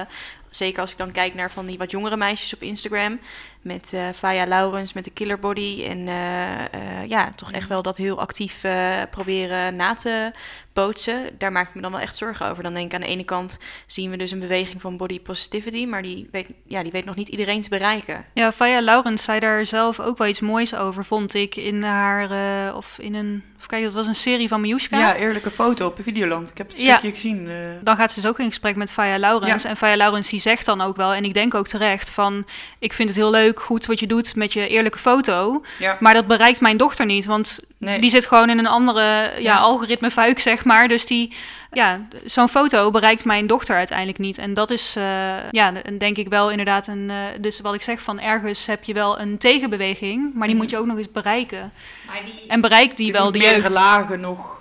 [0.52, 3.20] zeker als ik dan kijk naar van die wat jongere meisjes op Instagram.
[3.62, 5.84] Met eh Faya Laurens, met de Killer Body.
[5.86, 8.66] En eh, eh, ja, toch echt wel dat heel actief
[9.10, 10.32] proberen na te
[10.74, 11.38] bootsen.
[11.38, 12.64] Daar maak ik me dan wel echt zorgen over.
[12.64, 15.86] Dan denk ik aan de ene kant zien we dus een beweging van body positivity.
[15.86, 18.26] Maar die weet, ja, die weet nog niet iedereen te bereiken.
[18.34, 22.76] Ja, Faya Laurens zei daar zelf ook wel iets moois over, vond ik, in haar,
[22.76, 25.00] of in een, of kijk, dat was een serie van Miushka.
[25.00, 26.50] Ja, eerlijke foto op Videoland.
[26.50, 26.92] Ik heb het Ja.
[26.98, 27.48] stukje gezien.
[27.50, 27.56] eh.
[27.82, 29.64] Dan gaat ze dus ook in gesprek met Faya Laurens.
[29.64, 29.70] Ja.
[29.70, 32.46] En Faya Laurens die zegt dan ook wel, en ik denk ook terecht, van
[32.80, 35.64] ik vind het heel leuk, goed wat je doet met je eerlijke foto.
[35.80, 35.98] ja.
[36.00, 38.00] Maar dat bereikt mijn dochter niet, want Nee.
[38.00, 40.88] die zit gewoon in een andere ja, algoritme zeg maar.
[40.88, 41.34] Dus die,
[41.72, 44.38] ja, zo'n foto bereikt mijn dochter uiteindelijk niet.
[44.38, 45.04] En dat is, eh,
[45.52, 48.84] ja, de- denk ik wel inderdaad een, eh, dus wat ik zeg, van ergens heb
[48.84, 50.64] je wel een tegenbeweging, maar die Mhm.
[50.64, 51.72] moet je ook nog eens bereiken.
[52.08, 53.74] Maar die, En bereikt die wel de jeugd.
[53.74, 54.61] lagen nog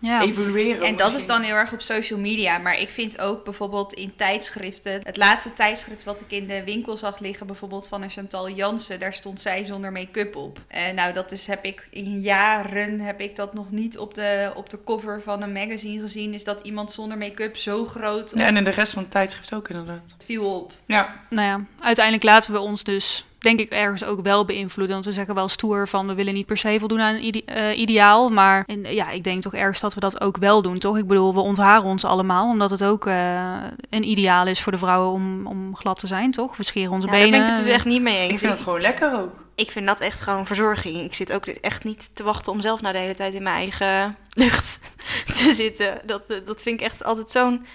[0.00, 0.22] Ja.
[0.22, 0.86] evolueren.
[0.86, 2.58] En dat is dan heel erg op social media.
[2.58, 5.00] Maar ik vind ook bijvoorbeeld in tijdschriften.
[5.02, 9.00] Het laatste tijdschrift wat ik in de winkel zag liggen, bijvoorbeeld van een Chantal Jansen,
[9.00, 10.60] daar stond zij zonder make-up op.
[10.68, 14.52] En nou, dat is, heb ik in jaren heb ik dat nog niet op de,
[14.54, 16.34] op de cover van een magazine gezien.
[16.34, 19.54] Is dat iemand zonder make-up zo groot Ja, en in de rest van het tijdschrift
[19.54, 20.12] ook inderdaad.
[20.12, 20.72] het viel op.
[20.86, 24.94] Ja, nou ja, uiteindelijk laten we ons dus, denk ik, ergens ook wel beïnvloeden.
[24.94, 27.42] Want we zeggen wel stoer van, we willen niet per se voldoen aan een ide-
[27.44, 28.28] eh, ideaal.
[28.28, 30.98] Maar in, ja, ik denk toch ergens dat we dat ook wel doen, toch?
[30.98, 33.42] Ik bedoel, we ontharen ons allemaal, omdat het ook eh,
[33.90, 36.56] een ideaal is voor de vrouwen om, om glad te zijn, toch?
[36.56, 37.38] We scheren onze Ja, daar benen.
[37.40, 38.32] ben ik het dus echt niet mee eens.
[38.32, 39.44] ik vind het gewoon lekker ook.
[39.54, 41.00] Ik vind dat echt gewoon verzorging.
[41.00, 43.56] Ik zit ook echt niet te wachten om zelf nou de hele tijd in mijn
[43.56, 44.80] eigen lucht
[45.26, 45.98] te zitten.
[46.06, 47.66] Dat, eh, dat vind ik echt altijd zo'n...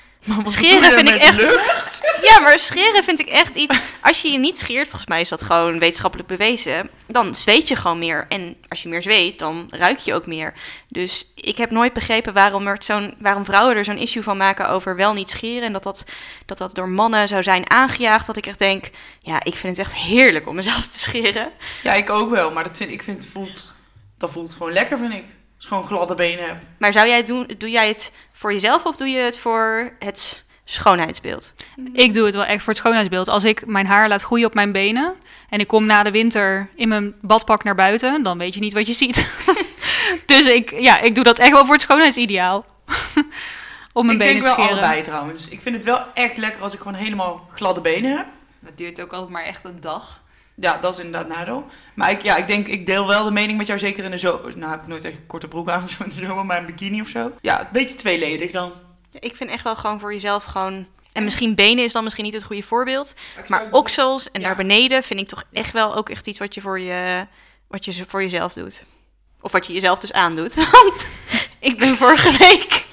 [0.43, 2.01] Scheren vind ik echt...
[2.21, 3.79] Ja, maar scheren vind ik echt iets...
[4.01, 6.89] Als je je niet scheert, volgens mij is dat gewoon wetenschappelijk bewezen...
[7.07, 8.25] dan zweet je gewoon meer.
[8.29, 10.53] En als je meer zweet, dan ruik je ook meer.
[10.87, 14.69] Dus ik heb nooit begrepen waarom, er zo'n, waarom vrouwen er zo'n issue van maken
[14.69, 15.63] over wel niet scheren...
[15.63, 16.05] en dat dat,
[16.45, 18.25] dat dat door mannen zou zijn aangejaagd.
[18.25, 21.51] Dat ik echt denk, ja, ik vind het echt heerlijk om mezelf te scheren.
[21.83, 22.51] Ja, ik ook wel.
[22.51, 23.73] Maar dat, vind, ik vind het voelt,
[24.17, 25.25] dat voelt gewoon lekker, vind ik.
[25.61, 26.65] Als gewoon gladde benen hebt.
[26.77, 29.93] Maar zou jij het doen, doe jij het voor jezelf of doe je het voor
[29.99, 31.53] het schoonheidsbeeld?
[31.93, 33.27] Ik doe het wel echt voor het schoonheidsbeeld.
[33.27, 35.13] Als ik mijn haar laat groeien op mijn benen
[35.49, 38.73] en ik kom na de winter in mijn badpak naar buiten, dan weet je niet
[38.73, 39.29] wat je ziet.
[40.25, 42.65] dus ik, ja, ik doe dat echt wel voor het schoonheidsideaal.
[43.93, 44.81] Om mijn ik benen denk te wel scheren.
[44.81, 45.47] allebei trouwens.
[45.47, 48.25] Ik vind het wel echt lekker als ik gewoon helemaal gladde benen heb.
[48.59, 50.21] Dat duurt ook altijd maar echt een dag.
[50.55, 51.65] Ja, dat is inderdaad nadeel.
[51.95, 54.17] Maar ik, ja, ik denk, ik deel wel de mening met jou, zeker in de
[54.17, 54.57] zomer.
[54.57, 56.57] Nou, heb ik nooit echt een korte broek aan of zo in de zomer, maar
[56.57, 57.31] een bikini of zo.
[57.41, 58.73] Ja, een beetje tweeledig dan.
[59.19, 60.87] Ik vind echt wel gewoon voor jezelf gewoon...
[61.11, 63.13] En misschien benen is dan misschien niet het goede voorbeeld.
[63.47, 64.47] Maar oksels en Ja.
[64.47, 67.27] daar beneden vind ik toch echt wel ook echt iets wat je voor, je,
[67.67, 68.85] wat je voor jezelf doet.
[69.41, 70.55] Of wat je jezelf dus aandoet.
[70.71, 71.07] Want
[71.59, 72.85] ik ben vorige week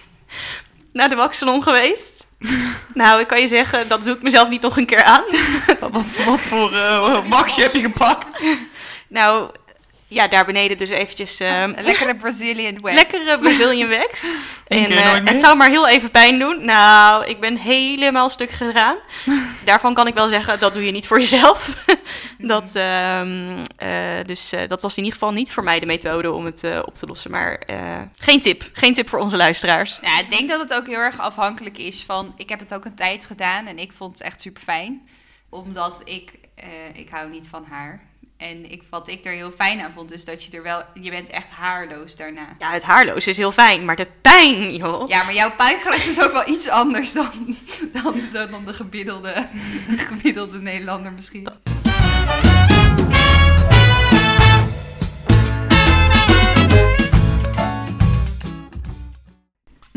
[0.93, 2.27] naar de waxsalon geweest.
[2.95, 5.25] Nou, ik kan je zeggen, dat doe ik mezelf niet nog een keer aan.
[5.93, 8.45] Wat, wat, voor eh maxje heb je gepakt?
[9.09, 9.51] Nou,
[10.07, 11.41] ja, daar beneden dus eventjes...
[11.41, 12.95] ehm, Een lekkere Brazilian wax.
[12.95, 14.27] Lekkere Brazilian wax.
[14.67, 16.65] En eh, het zou maar heel even pijn doen.
[16.65, 18.97] Nou, ik ben helemaal stuk gegaan.
[19.69, 21.85] Daarvan kan ik wel zeggen, dat doe je niet voor jezelf.
[22.39, 26.33] dat, ehm, eh, dus eh, dat was in ieder geval niet voor mij de methode
[26.33, 27.31] om het eh, op te lossen.
[27.31, 27.63] Maar
[28.17, 28.71] geen tip.
[28.73, 29.99] Geen tip voor onze luisteraars.
[30.03, 32.33] Ja, ik denk dat het ook heel erg afhankelijk is van.
[32.37, 35.09] Ik heb het ook een tijd gedaan en ik vond het echt super fijn.
[35.49, 36.33] Omdat ik,
[36.93, 38.03] ik hou niet van haar.
[38.39, 40.83] En ik, wat ik er heel fijn aan vond, is dat je er wel.
[40.95, 42.57] Je bent echt haarloos daarna.
[42.59, 45.09] Ja, het haarloos is heel fijn, maar de pijn, joh.
[45.09, 47.57] Ja, maar jouw pijngrens is ook wel iets anders dan,
[47.93, 49.49] dan, dan, dan de, gemiddelde,
[49.89, 51.47] de gemiddelde Nederlander misschien.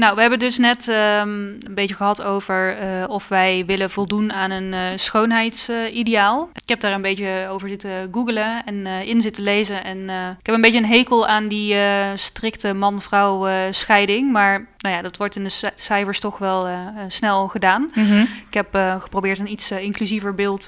[0.01, 4.33] Nou, we hebben dus net ehm, een beetje gehad over eh, of wij willen voldoen
[4.33, 6.49] aan een eh, schoonheidsideaal.
[6.53, 9.83] ik heb daar een beetje over zitten googlen en eh, in zitten lezen.
[9.83, 9.99] En
[10.39, 11.75] ik heb een beetje een hekel aan die
[12.15, 14.31] strikte man-vrouw scheiding.
[14.31, 16.67] Maar nou ja, dat wordt in de cijfers toch wel
[17.07, 17.89] snel gedaan.
[17.93, 18.21] Mhm.
[18.47, 18.67] Ik heb
[18.99, 20.63] geprobeerd een iets inclusiever beeld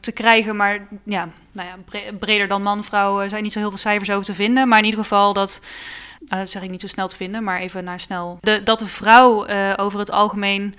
[0.00, 4.10] te krijgen, maar ja, nou ja, breder dan man-vrouw zijn niet zo heel veel cijfers
[4.10, 4.68] over te vinden.
[4.68, 5.60] Maar in ieder geval dat
[6.28, 8.38] uh, dat zeg ik niet zo snel te vinden, maar even naar snel.
[8.40, 10.74] De, dat de vrouw uh, over het algemeen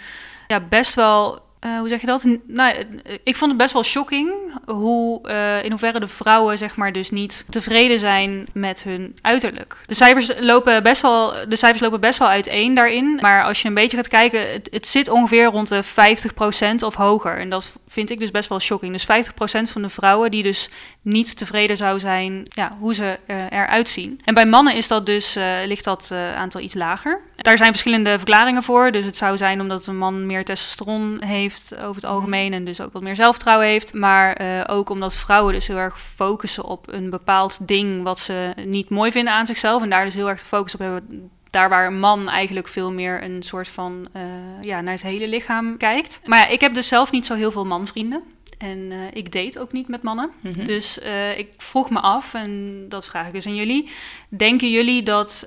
[0.48, 2.28] ja, best wel uh, hoe zeg je dat?
[2.48, 2.86] Nou,
[3.24, 4.32] ik vond het best wel shocking
[4.66, 9.82] hoe uh, in hoeverre de vrouwen zeg maar dus niet tevreden zijn met hun uiterlijk.
[9.86, 13.68] De cijfers lopen best wel, de cijfers lopen best wel uiteen daarin, maar als je
[13.68, 17.38] een beetje gaat kijken, het, het zit ongeveer rond de 50% of hoger.
[17.38, 18.92] En dat vind ik dus best wel shocking.
[18.92, 19.30] Dus
[19.68, 20.70] 50% van de vrouwen die dus
[21.02, 24.20] niet tevreden zou zijn ja, hoe ze uh, eruit zien.
[24.24, 27.22] En bij mannen is dat dus, ligt dat aantal iets lager.
[27.36, 28.92] Daar zijn verschillende verklaringen voor.
[28.92, 32.82] Dus het zou zijn omdat een man meer testosteron heeft over het algemeen en dus
[32.82, 33.94] ook wat meer zelfvertrouwen heeft.
[33.94, 38.54] Maar uh, ook omdat vrouwen dus heel erg focussen op een bepaald ding wat ze
[38.66, 41.30] niet mooi vinden aan zichzelf en daar dus heel erg de focus op hebben.
[41.50, 44.22] Daar waar een man eigenlijk veel meer een soort van uh,
[44.62, 46.20] ja, naar het hele lichaam kijkt.
[46.26, 48.24] Maar ja, ik heb dus zelf niet zo heel veel manvrienden.
[48.58, 50.30] En uh, ik date ook niet met mannen.
[50.42, 50.64] Mm -hmm.
[50.64, 53.90] Dus uh, ik vroeg me af, en dat vraag ik dus aan jullie.
[54.30, 55.46] Denken jullie dat,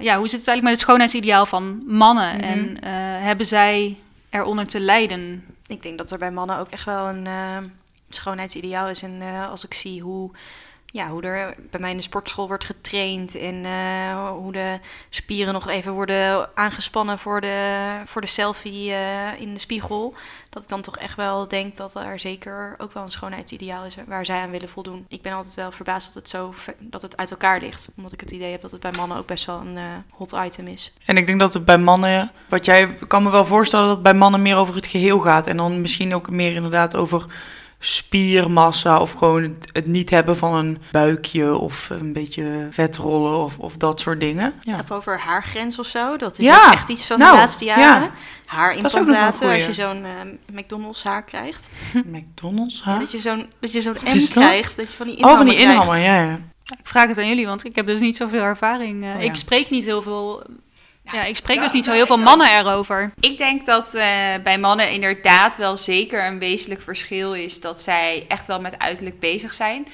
[0.00, 2.34] ja, hoe zit het eigenlijk met het schoonheidsideaal van mannen?
[2.34, 2.76] Mm -hmm.
[2.82, 2.84] En
[3.22, 3.96] hebben zij
[4.40, 5.44] eronder te lijden.
[5.66, 7.58] Ik denk dat er bij mannen ook echt wel een uh,
[8.08, 9.02] schoonheidsideaal is.
[9.02, 10.30] En uh, als ik zie hoe
[10.96, 14.78] ja, hoe er bij mij in de sportschool wordt getraind en uh, hoe de
[15.10, 20.14] spieren nog even worden aangespannen voor de, voor de selfie uh, in de spiegel.
[20.50, 23.96] Dat ik dan toch echt wel denk dat er zeker ook wel een schoonheidsideaal is
[24.06, 25.04] waar zij aan willen voldoen.
[25.08, 27.88] Ik ben altijd wel verbaasd dat het zo dat het uit elkaar ligt.
[27.96, 30.32] Omdat ik het idee heb dat het bij mannen ook best wel een uh, hot
[30.32, 30.92] item is.
[31.04, 34.04] En ik denk dat het bij mannen, wat jij kan me wel voorstellen dat het
[34.04, 35.46] bij mannen meer over het geheel gaat.
[35.46, 37.26] En dan misschien ook meer inderdaad over
[37.78, 43.58] spiermassa of gewoon het, het, niet hebben van een buikje of een beetje vetrollen of,
[43.58, 44.54] of dat soort dingen.
[44.60, 44.78] Ja.
[44.80, 46.16] Of over haargrens of zo.
[46.16, 46.72] Dat is ja.
[46.72, 48.02] echt iets van nou, de laatste jaren.
[48.02, 48.10] Ja.
[48.46, 50.10] Haarimplantaten, als je zo'n uh,
[50.52, 51.70] McDonald's haar krijgt.
[52.12, 52.94] McDonald's haar?
[52.94, 54.76] Ja, dat je zo'n dat je zo'n M krijgt.
[54.76, 56.40] Dat je van die Oh, van die inhammer, ja, ja.
[56.78, 59.02] Ik vraag het aan jullie, want ik heb dus niet zoveel ervaring.
[59.02, 60.42] Uh, oh, ik spreek niet heel veel
[61.12, 63.12] ja, ik spreek dus niet zo heel veel mannen erover.
[63.20, 64.02] Ik denk dat uh,
[64.42, 69.20] bij mannen inderdaad wel zeker een wezenlijk verschil is dat zij echt wel met uiterlijk
[69.20, 69.86] bezig zijn.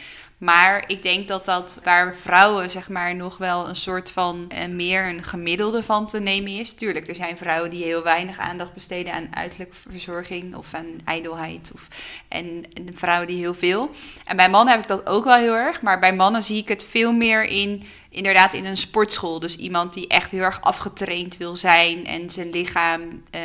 [0.42, 4.66] Maar ik denk dat dat waar vrouwen zeg maar nog wel een soort van uh,
[4.68, 6.72] meer een gemiddelde van te nemen is.
[6.72, 11.70] Tuurlijk, er zijn vrouwen die heel weinig aandacht besteden aan uiterlijke verzorging of aan ijdelheid.
[11.74, 11.86] Of,
[12.28, 13.90] en, en vrouwen die heel veel.
[14.24, 15.82] En bij mannen heb ik dat ook wel heel erg.
[15.82, 17.82] Maar bij mannen zie ik het veel meer in
[18.12, 19.38] inderdaad in een sportschool.
[19.38, 23.40] Dus iemand die echt heel erg afgetraind wil zijn en zijn lichaam uh,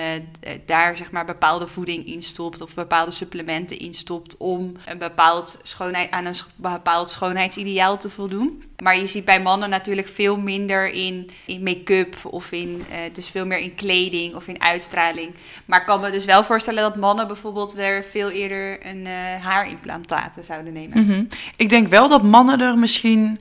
[0.65, 5.59] daar zeg maar bepaalde voeding in stopt of bepaalde supplementen in stopt om een bepaald
[5.63, 8.63] schoonheid, aan een bepaald schoonheidsideaal te voldoen.
[8.83, 13.29] Maar je ziet bij mannen natuurlijk veel minder in, in make-up of in, uh, dus
[13.29, 15.33] veel meer in kleding of in uitstraling.
[15.65, 19.05] Maar ik kan me dus wel voorstellen dat mannen bijvoorbeeld weer veel eerder een
[19.41, 21.05] haarimplantaten zouden nemen.
[21.05, 21.27] -hmm.
[21.55, 23.39] Ik denk wel dat mannen er misschien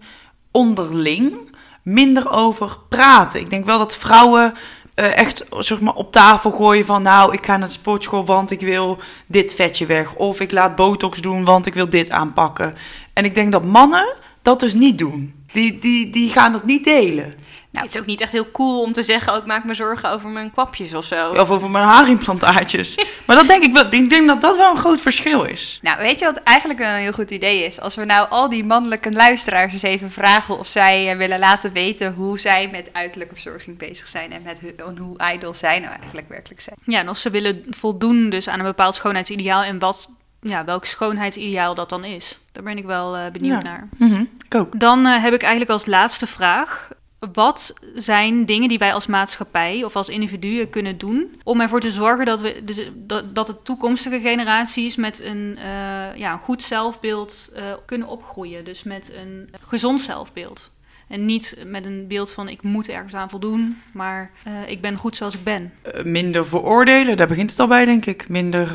[0.57, 3.41] onderling minder over praten.
[3.41, 4.55] Ik denk wel dat vrouwen
[4.97, 7.03] uh, echt zeg maar, op tafel gooien van...
[7.03, 10.15] nou, ik ga naar de sportschool, want ik wil dit vetje weg.
[10.15, 12.75] Of ik laat botox doen, want ik wil dit aanpakken.
[13.13, 15.35] En ik denk dat mannen dat dus niet doen.
[15.53, 17.35] Die, die, die gaan dat niet delen.
[17.77, 20.11] Nou, het is ook niet echt heel cool om te zeggen, ook maak me zorgen
[20.11, 21.31] over mijn kwapjes of zo.
[21.31, 22.99] Of over mijn haarimplantaatjes.
[23.27, 23.93] maar dat denk ik wel.
[23.93, 25.79] Ik denk dat dat wel een groot verschil is.
[25.83, 27.81] Nou, weet je wat eigenlijk een heel goed idee is?
[27.81, 31.73] Als we nou al die mannelijke luisteraars eens even vragen of zij uh, willen laten
[31.73, 35.95] weten hoe zij met uiterlijke verzorging bezig zijn en met hun, hoe ijdel zij nou
[35.95, 36.77] eigenlijk werkelijk zijn.
[36.85, 40.09] Ja, en of ze willen voldoen dus aan een bepaald schoonheidsideaal en wat,
[40.41, 42.39] ja, welk schoonheidsideaal dat dan is.
[42.53, 43.69] Daar ben ik wel uh, benieuwd ja.
[43.69, 43.89] naar.
[43.97, 44.81] Mm -hmm, ik ook.
[44.81, 46.89] Dan uh, heb ik eigenlijk als laatste vraag
[47.19, 51.91] wat zijn dingen die wij als maatschappij of als individuen kunnen doen om ervoor te
[51.91, 56.63] zorgen dat, we, dus, dat, dat de toekomstige generaties met een, uh, ja, een goed
[56.63, 58.65] zelfbeeld uh, kunnen opgroeien?
[58.65, 60.75] Dus met een gezond zelfbeeld.
[61.09, 64.97] En niet met een beeld van ik moet ergens aan voldoen, maar uh, ik ben
[64.97, 65.73] goed zoals ik ben.
[66.03, 68.29] minder veroordelen, daar begint het al bij, denk ik.
[68.29, 68.69] Minder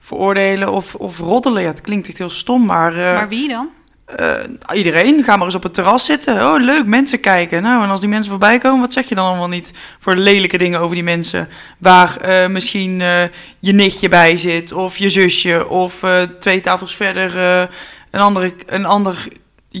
[0.00, 1.62] veroordelen of, of roddelen.
[1.62, 2.92] Ja, het klinkt echt heel stom, maar.
[2.92, 3.70] maar wie dan?
[4.20, 4.34] Uh,
[4.72, 6.34] iedereen, ga maar eens op het terras zitten.
[6.34, 7.62] Oh, leuk, mensen kijken.
[7.62, 10.58] Nou, en als die mensen voorbij komen, wat zeg je dan allemaal niet voor lelijke
[10.58, 11.48] dingen over die mensen?
[11.78, 13.22] Waar uh, misschien uh,
[13.58, 16.04] je nichtje bij zit, of je zusje, of
[16.38, 17.36] twee tafels verder
[18.10, 19.28] een, andere, een ander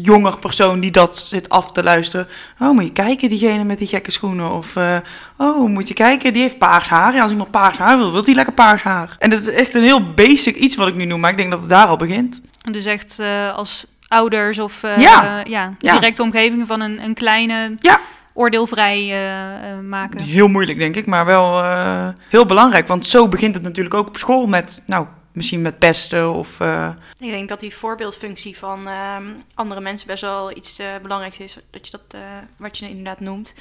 [0.02, 2.28] jonger persoon die dat zit af te luisteren.
[2.58, 4.50] Oh, moet je kijken, diegene met die gekke schoenen.
[4.50, 4.96] Of, eh,
[5.36, 7.14] oh, moet je kijken, die heeft paars haar.
[7.14, 9.16] Ja, als iemand paars haar wil, wil die lekker paars haar.
[9.18, 11.50] En dat is echt een heel basic iets wat ik nu noem, maar ik denk
[11.50, 12.42] dat het daar al begint.
[12.70, 15.42] Dus echt eh, als ouders of eh, Ja.
[15.46, 15.92] ja, Ja.
[15.92, 18.00] directe omgeving van een, een kleine Ja.
[18.34, 20.20] oordeelvrij eh, eh, maken.
[20.20, 22.86] Heel moeilijk, denk ik, maar wel eh, heel belangrijk.
[22.86, 26.60] Want zo begint het natuurlijk ook op school met, nou, misschien met pesten of...
[26.60, 26.88] eh,
[27.18, 31.56] Ik denk dat die voorbeeldfunctie van ehm, andere mensen best wel iets belangrijks is.
[31.70, 32.20] Dat je dat, eh,
[32.56, 33.54] wat je inderdaad noemt.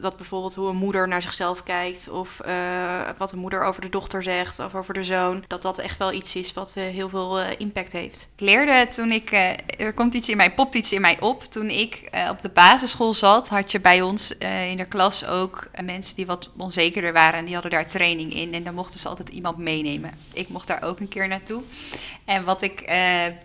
[0.00, 2.08] Dat bijvoorbeeld hoe een moeder naar zichzelf kijkt.
[2.08, 2.54] Of eh,
[3.18, 4.58] wat een moeder over de dochter zegt.
[4.58, 5.44] Of over de zoon.
[5.48, 8.28] Dat dat echt wel iets is wat eh, heel veel eh, impact heeft.
[8.34, 9.32] Ik leerde toen ik,
[9.78, 11.42] er komt iets in mij, popt iets in mij op.
[11.42, 14.36] Toen ik op de basisschool zat, had je bij ons
[14.70, 17.38] in de klas ook mensen die wat onzekerder waren.
[17.38, 18.54] En die hadden daar training in.
[18.54, 20.10] En dan mochten ze altijd iemand meenemen.
[20.32, 21.62] Ik mocht daar ook een keer naartoe.
[22.24, 22.92] En wat ik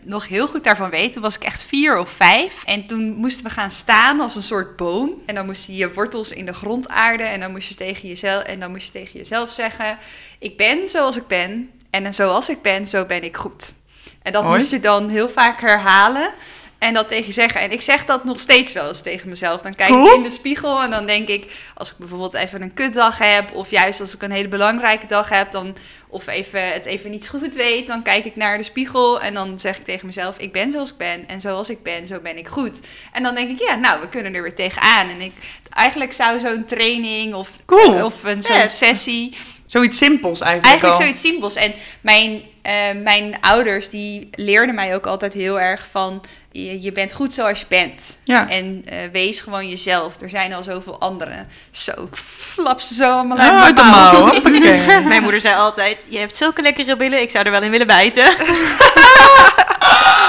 [0.06, 2.64] nog heel goed daarvan weet, toen was ik echt vier of vijf.
[2.64, 5.12] En toen moesten we gaan staan als een soort boom.
[5.26, 7.30] En dan moest je je wortels in de grond aarden.
[7.30, 9.98] En dan moest je tegen jezelf, en dan moest je tegen jezelf zeggen:
[10.40, 11.72] Ik ben zoals ik ben.
[11.90, 13.74] En zoals ik ben, zo ben ik goed.
[14.22, 16.34] En dat moest je dan heel vaak herhalen.
[16.80, 17.62] En dat tegen zeggen.
[17.62, 19.62] En ik zeg dat nog steeds wel eens tegen mezelf.
[19.62, 21.52] Dan kijk ik in de spiegel en dan denk ik...
[21.76, 23.56] als ik bijvoorbeeld even een kutdag heb...
[23.56, 25.52] of juist als ik een hele belangrijke dag heb...
[25.52, 25.76] Dan,
[26.08, 27.88] of even, het even niet goed weet...
[27.88, 30.38] dan kijk ik naar de spiegel en dan zeg ik tegen mezelf...
[30.38, 32.80] ik ben zoals ik ben en zoals ik ben, zo ben ik goed.
[33.12, 35.10] En dan denk ik, ja, nou, we kunnen er weer tegenaan.
[35.10, 35.34] En ik,
[35.70, 38.06] eigenlijk zou zo'n training of, Cool.
[38.06, 39.36] of een, zo'n sessie...
[39.66, 41.06] zoiets simpels eigenlijk Eigenlijk al.
[41.06, 41.56] zoiets simpels.
[41.56, 46.24] En mijn, eh, mijn ouders die leerden mij ook altijd heel erg van...
[46.52, 48.18] Je, je bent goed zoals je bent.
[48.24, 48.50] Ja.
[48.50, 50.22] En eh, wees gewoon jezelf.
[50.22, 51.48] Er zijn al zoveel anderen.
[51.72, 55.04] Zo, ik flap ze zo allemaal uit de mijn mouw.
[55.10, 57.88] Mijn moeder zei altijd, je hebt zulke lekkere billen, ik zou er wel in willen
[57.88, 58.26] bijten.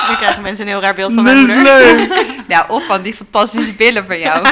[0.08, 2.08] nu krijgen mensen een heel raar beeld van mijn Dat is moeder.
[2.08, 2.24] leuk.
[2.48, 4.46] Ja, of van die fantastische billen van jou.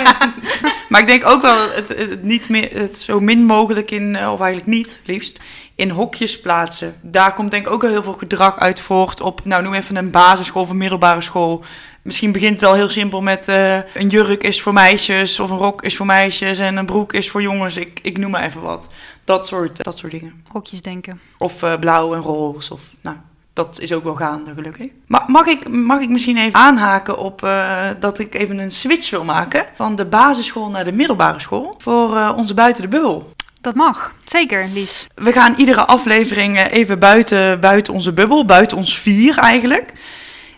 [0.88, 4.32] Maar ik denk ook wel het, het niet meer, het zo min mogelijk in, eh,
[4.32, 5.38] of eigenlijk niet, liefst,
[5.76, 6.96] in hokjes plaatsen.
[7.00, 9.96] Daar komt denk ik ook al heel veel gedrag uit voort op, nou noem even
[9.96, 11.64] een basisschool of een middelbare school.
[12.02, 15.58] Misschien begint het al heel simpel met eh, een jurk is voor meisjes of een
[15.58, 17.76] rok is voor meisjes en een broek is voor jongens.
[17.76, 18.88] Ik, ik noem maar even wat.
[19.24, 20.44] Dat soort, dat soort dingen.
[20.48, 21.20] Hokjes denken.
[21.38, 22.72] Of eh, blauw en roze.
[22.72, 23.16] Of, nou,
[23.56, 24.90] dat is ook wel gaande, gelukkig.
[25.06, 29.10] Maar mag ik, mag ik misschien even aanhaken op eh, dat ik even een switch
[29.10, 33.34] wil maken van de basisschool naar de middelbare school voor eh, onze buiten de bubbel?
[33.66, 34.14] Dat mag.
[34.24, 35.06] Zeker, Lies.
[35.14, 39.92] We gaan iedere aflevering eh, even buiten, buiten onze bubbel, buiten ons vier eigenlijk.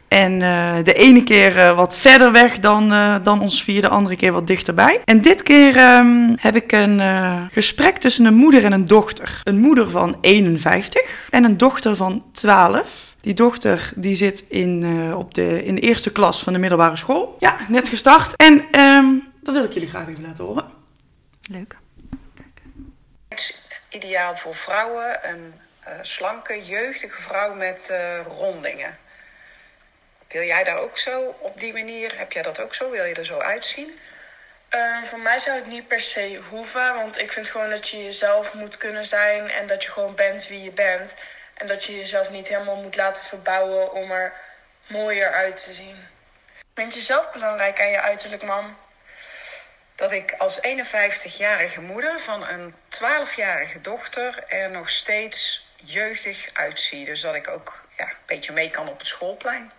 [0.08, 2.88] En eh, de ene keer eh, wat verder weg dan,
[3.22, 5.00] dan ons vier, de andere keer wat dichterbij.
[5.04, 7.00] En dit keer ehm, heb ik een
[7.52, 9.40] gesprek tussen een moeder en een dochter.
[9.44, 13.14] Een moeder van 51 en een dochter van 12.
[13.20, 17.36] Die dochter die zit in, op de, in de eerste klas van de middelbare school.
[17.38, 18.36] Ja, net gestart.
[18.36, 19.06] En ehm,
[19.42, 20.64] dat wil ik jullie graag even laten horen.
[21.50, 21.76] Leuk.
[23.88, 28.98] Ideaal voor vrouwen, een eh, slanke, jeugdige vrouw met eh, rondingen.
[30.28, 32.18] Wil jij daar ook zo op die manier?
[32.18, 32.90] Heb jij dat ook zo?
[32.90, 33.98] Wil je er zo uitzien?
[34.68, 38.04] Eh, voor mij zou het niet per se hoeven, want ik vind gewoon dat je
[38.04, 41.14] jezelf moet kunnen zijn en dat je gewoon bent wie je bent.
[41.54, 44.32] En dat je jezelf niet helemaal moet laten verbouwen om er
[44.86, 46.06] mooier uit te zien.
[46.74, 48.76] Vind je zelf belangrijk aan je uiterlijk, mam?
[49.98, 57.04] Dat ik als 51-jarige moeder van een 12-jarige dochter er nog steeds jeugdig uitzie.
[57.04, 59.72] Dus dat ik ook ja, een beetje mee kan op het schoolplein.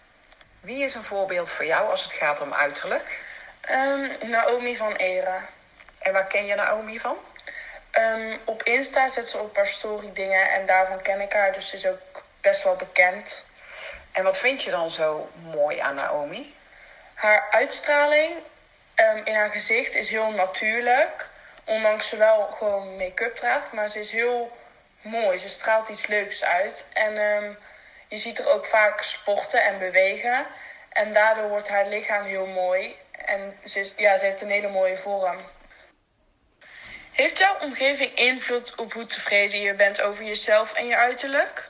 [0.59, 3.19] Wie is een voorbeeld voor jou als het gaat om uiterlijk?
[3.61, 5.49] Ehm, Naomi van Era.
[5.99, 7.17] En waar ken je Naomi van?
[7.91, 11.67] Ehm, op Insta zet ze op haar story dingen en daarvan ken ik haar, dus
[11.67, 13.45] ze is ook best wel bekend.
[14.11, 16.55] En wat vind je dan zo mooi aan Naomi?
[17.13, 18.31] Haar uitstraling
[18.99, 21.27] ehm, in haar gezicht is heel natuurlijk.
[21.65, 23.71] Ondanks ze wel gewoon make-up draagt.
[23.71, 24.57] Maar ze is heel
[25.01, 25.37] mooi.
[25.37, 26.85] Ze straalt iets leuks uit.
[26.93, 27.51] En ehm,
[28.07, 30.45] je ziet er ook vaak sporten en bewegen.
[30.89, 32.95] En daardoor wordt haar lichaam heel mooi.
[33.11, 35.37] En ze, is, ja, ze heeft een hele mooie vorm.
[37.11, 41.68] Heeft jouw omgeving invloed op hoe tevreden je bent over jezelf en je uiterlijk?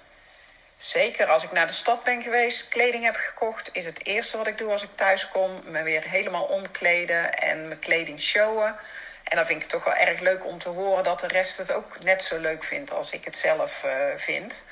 [0.82, 4.48] Zeker als ik naar de stad ben geweest, kleding heb gekocht, is het eerste wat
[4.48, 8.76] ik doe als ik thuis kom, me weer helemaal omkleden en mijn kleding showen.
[9.24, 11.58] En dan vind ik het toch wel erg leuk om te horen dat de rest
[11.58, 14.66] het ook net zo leuk vindt als ik het zelf eh, vind.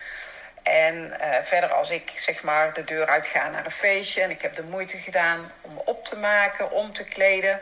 [0.64, 4.42] En eh, verder als ik zeg maar de deur uitga naar een feestje en ik
[4.42, 7.60] heb de moeite gedaan om me op te maken, om te kleden,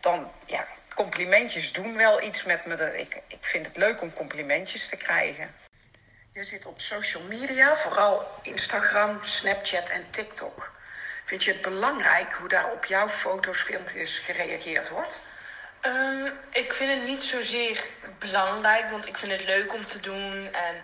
[0.00, 2.98] dan ja, complimentjes doen wel iets met me.
[2.98, 5.63] Ik, ik vind het leuk om complimentjes te krijgen.
[6.34, 10.72] Je zit op social media, vooral Instagram, Snapchat en TikTok.
[11.24, 15.22] Vind je het belangrijk hoe daar op jouw foto's, filmpjes gereageerd wordt?
[15.80, 17.84] Ehm, ik vind het niet zozeer
[18.18, 20.52] belangrijk, want ik vind het leuk om te doen.
[20.52, 20.82] En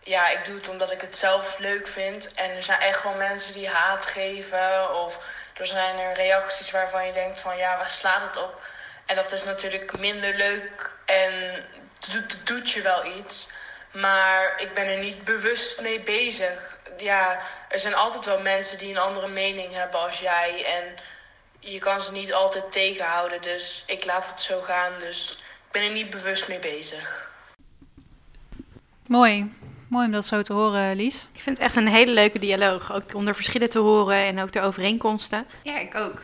[0.00, 2.34] ja, ik doe het omdat ik het zelf leuk vind.
[2.34, 4.94] En er zijn echt wel mensen die haat geven.
[5.04, 5.20] Of
[5.54, 8.62] er zijn er reacties waarvan je denkt van ja, waar slaat het op?
[9.06, 11.64] En dat is natuurlijk minder leuk en
[12.10, 13.48] doet, doet je wel iets.
[14.00, 16.78] Maar ik ben er niet bewust mee bezig.
[16.96, 20.64] Ja, er zijn altijd wel mensen die een andere mening hebben als jij.
[20.66, 20.84] En
[21.60, 23.42] je kan ze niet altijd tegenhouden.
[23.42, 24.92] Dus ik laat het zo gaan.
[24.98, 27.32] Dus ik ben er niet bewust mee bezig.
[29.06, 29.52] Mooi.
[29.88, 31.28] Mooi om dat zo te horen, Lies.
[31.32, 32.92] Ik vind het echt een hele leuke dialoog.
[32.92, 35.46] Ook om de verschillen te horen en ook de overeenkomsten.
[35.62, 36.14] Ja, ik ook.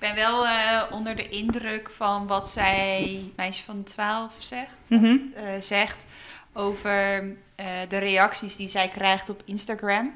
[0.00, 4.88] Ik ben wel eh, onder de indruk van wat zij, meisje van 12, zegt.
[4.88, 6.06] Eh, zegt
[6.60, 7.22] over
[7.54, 10.12] eh, de reacties die zij krijgt op Instagram.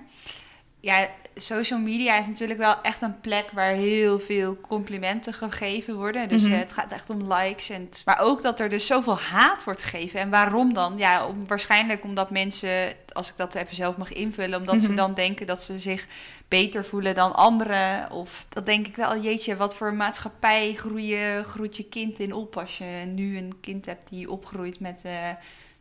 [0.81, 6.29] Ja, social media is natuurlijk wel echt een plek waar heel veel complimenten gegeven worden.
[6.29, 6.53] Dus Mhm.
[6.53, 7.71] eh, het gaat echt om likes.
[7.71, 10.21] En maar ook dat er dus zoveel haat wordt gegeven.
[10.21, 10.99] En waarom dan?
[10.99, 14.97] Ja, om, waarschijnlijk omdat mensen, als ik dat even zelf mag invullen, omdat ze Mhm.
[14.97, 16.07] dan denken dat ze zich
[16.49, 18.11] beter voelen dan anderen.
[18.11, 22.33] Of dat denk ik wel, jeetje, wat voor maatschappij groei je, groeit je kind in
[22.33, 25.13] op als je nu een kind hebt die opgroeit met eh,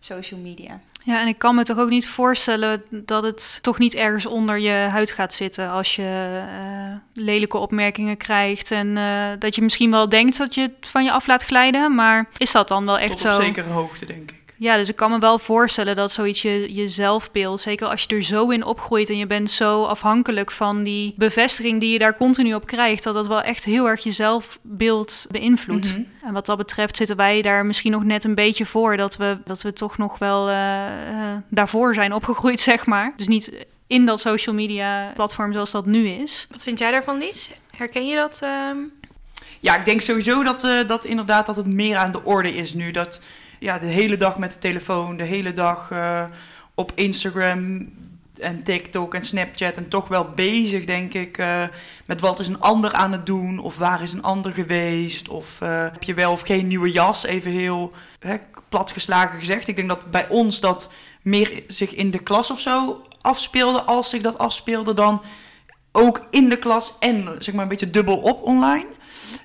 [0.06, 0.80] social media.
[1.04, 4.60] Ja, en ik kan me toch ook niet voorstellen dat het toch niet ergens onder
[4.60, 8.72] je huid gaat zitten als je eh, lelijke opmerkingen krijgt.
[8.72, 11.96] En eh, dat je misschien wel denkt dat je het van je af laat glijden,
[11.96, 13.40] maar is dat dan wel echt Tot op zo?
[13.42, 14.43] zekere hoogte, denk ik.
[14.64, 18.16] Ja, dus ik kan me wel voorstellen dat zoiets je, je zelfbeeld, zeker als je
[18.16, 22.18] er zo in opgroeit en je bent zo afhankelijk van die bevestiging die je daar
[22.18, 25.92] continu op krijgt, dat dat wel echt heel erg je zelfbeeld beïnvloedt.
[25.92, 26.04] Mhm.
[26.22, 29.38] En wat dat betreft zitten wij daar misschien nog net een beetje voor dat we,
[29.46, 33.14] dat we toch nog wel eh, eh, daarvoor zijn opgegroeid, zeg maar.
[33.18, 36.48] Dus niet in dat social media platform zoals dat nu is.
[36.52, 37.52] Wat vind jij daarvan, Lies?
[37.78, 38.40] Herken je dat?
[38.42, 38.78] ehm?
[39.60, 42.74] Ja, ik denk sowieso dat, we dat inderdaad dat het meer aan de orde is
[42.74, 42.92] nu.
[42.92, 43.22] Dat
[43.64, 46.26] ja, de hele dag met de telefoon, de hele dag eh,
[46.76, 47.92] op Instagram
[48.40, 51.64] en TikTok en Snapchat en toch wel bezig, denk ik, eh,
[52.06, 55.62] met wat is een ander aan het doen of waar is een ander geweest of
[55.62, 58.38] eh, heb je wel of geen nieuwe jas, even heel hè,
[58.70, 59.68] platgeslagen gezegd.
[59.68, 60.92] Ik denk dat bij ons dat
[61.22, 65.22] meer zich in de klas of zo afspeelde, als zich dat afspeelde dan
[65.96, 68.88] ook in de klas en zeg maar een beetje dubbel op online.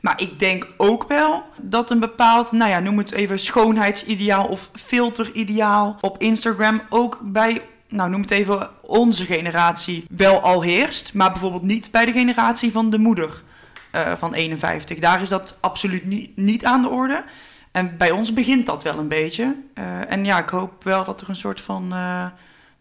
[0.00, 4.70] Maar ik denk ook wel dat een bepaald, nou ja, noem het even schoonheidsideaal of
[4.72, 11.14] filterideaal op Instagram ook bij, nou noem het even onze generatie wel al heerst.
[11.14, 13.42] Maar bijvoorbeeld niet bij de generatie van de moeder
[13.90, 14.98] eh, van 51.
[14.98, 17.24] Daar is dat absoluut niet, niet aan de orde.
[17.72, 19.56] En bij ons begint dat wel een beetje.
[19.74, 22.26] Eh, en ja, ik hoop wel dat er een soort van eh,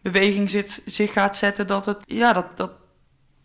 [0.02, 2.72] beweging zit, zich gaat zetten dat het, ja, dat, dat,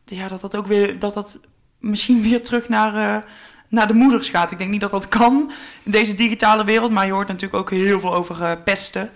[0.05, 1.41] ja, dat dat ook weer, dat dat
[1.79, 3.23] misschien weer terug naar, eh,
[3.69, 4.51] naar de moeders gaat.
[4.51, 7.71] Ik denk niet dat dat kan in deze digitale wereld, maar je hoort natuurlijk ook
[7.71, 9.11] heel veel over eh, pesten.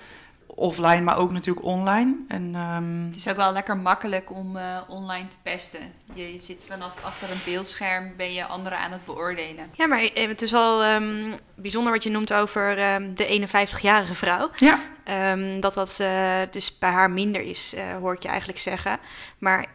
[0.47, 2.15] Offline, maar ook natuurlijk online.
[2.29, 5.81] En ehm, Het is ook wel lekker makkelijk om eh, online te pesten.
[6.15, 9.71] Je, je zit vanaf achter een beeldscherm, ben je anderen aan het beoordelen.
[9.73, 14.51] Ja, maar het is wel ehm, bijzonder wat je noemt over ehm, de 51-jarige vrouw.
[14.57, 18.59] ja, Ehm, dat dat eh, dus bij haar minder is, eh, hoor ik je eigenlijk
[18.59, 18.99] zeggen.
[19.39, 19.67] Maar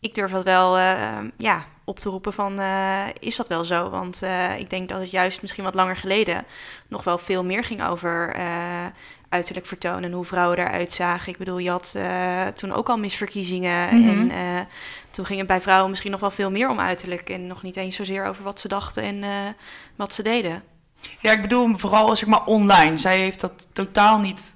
[0.00, 3.90] ik durf dat wel eh, ja, op te roepen van, eh, is dat wel zo?
[3.90, 6.44] Want eh, ik denk dat het juist misschien wat langer geleden
[6.88, 8.36] nog wel veel meer ging over
[9.28, 11.32] uiterlijk vertonen en hoe vrouwen eruit zagen.
[11.32, 11.96] Ik bedoel, je had
[12.54, 14.08] toen ook al misverkiezingen Mhm.
[14.08, 14.60] en eh,
[15.10, 17.76] toen ging het bij vrouwen misschien nog wel veel meer om uiterlijk en nog niet
[17.76, 19.24] eens zozeer over wat ze dachten en
[19.96, 20.62] wat ze deden.
[21.20, 22.96] Ja, ik bedoel vooral zeg maar online.
[22.96, 24.54] Zij heeft dat totaal niet,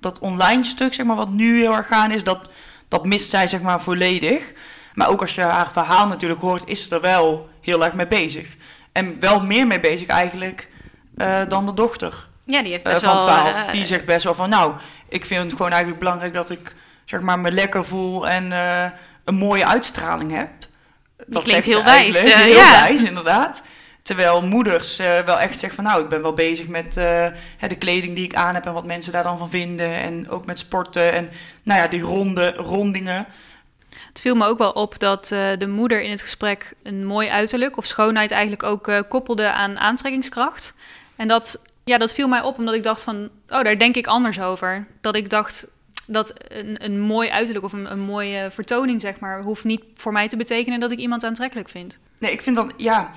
[0.00, 2.50] dat online stuk zeg maar wat nu heel erg gaan is, dat,
[2.88, 4.52] dat mist zij zeg maar volledig.
[4.94, 8.06] Maar ook als je haar verhaal natuurlijk hoort, is ze er wel heel erg mee
[8.06, 8.56] bezig.
[8.92, 10.68] En wel meer mee bezig eigenlijk
[11.16, 13.22] eh, dan de dochter Ja, die heeft eh, best van wel...
[13.22, 13.48] 12.
[13.48, 14.74] eh, die zegt best wel van, nou,
[15.08, 16.74] ik vind het gewoon eigenlijk belangrijk dat ik
[17.04, 18.50] zeg maar me lekker voel en
[19.24, 20.50] een mooie uitstraling heb.
[21.26, 22.70] Dat klinkt heel wijs, heel ja.
[22.70, 23.62] wijs, inderdaad.
[24.08, 27.26] Terwijl moeders eh, wel echt zeggen van nou, ik ben wel bezig met eh,
[27.68, 29.92] de kleding die ik aan heb en wat mensen daar dan van vinden.
[29.92, 31.30] En ook met sporten en
[31.62, 33.26] nou ja, die ronde, rondingen.
[34.08, 37.28] Het viel me ook wel op dat eh, de moeder in het gesprek een mooi
[37.28, 40.74] uiterlijk of schoonheid eigenlijk ook koppelde aan aantrekkingskracht.
[41.16, 44.06] En dat, ja, dat viel mij op omdat ik dacht van, oh, daar denk ik
[44.06, 44.86] anders over.
[45.00, 45.66] Dat ik dacht
[46.06, 50.12] dat een, een mooi uiterlijk of een, een mooie vertoning, zeg maar, hoeft niet voor
[50.12, 51.98] mij te betekenen dat ik iemand aantrekkelijk vind.
[52.18, 53.10] Nee, ik vind dan, ja,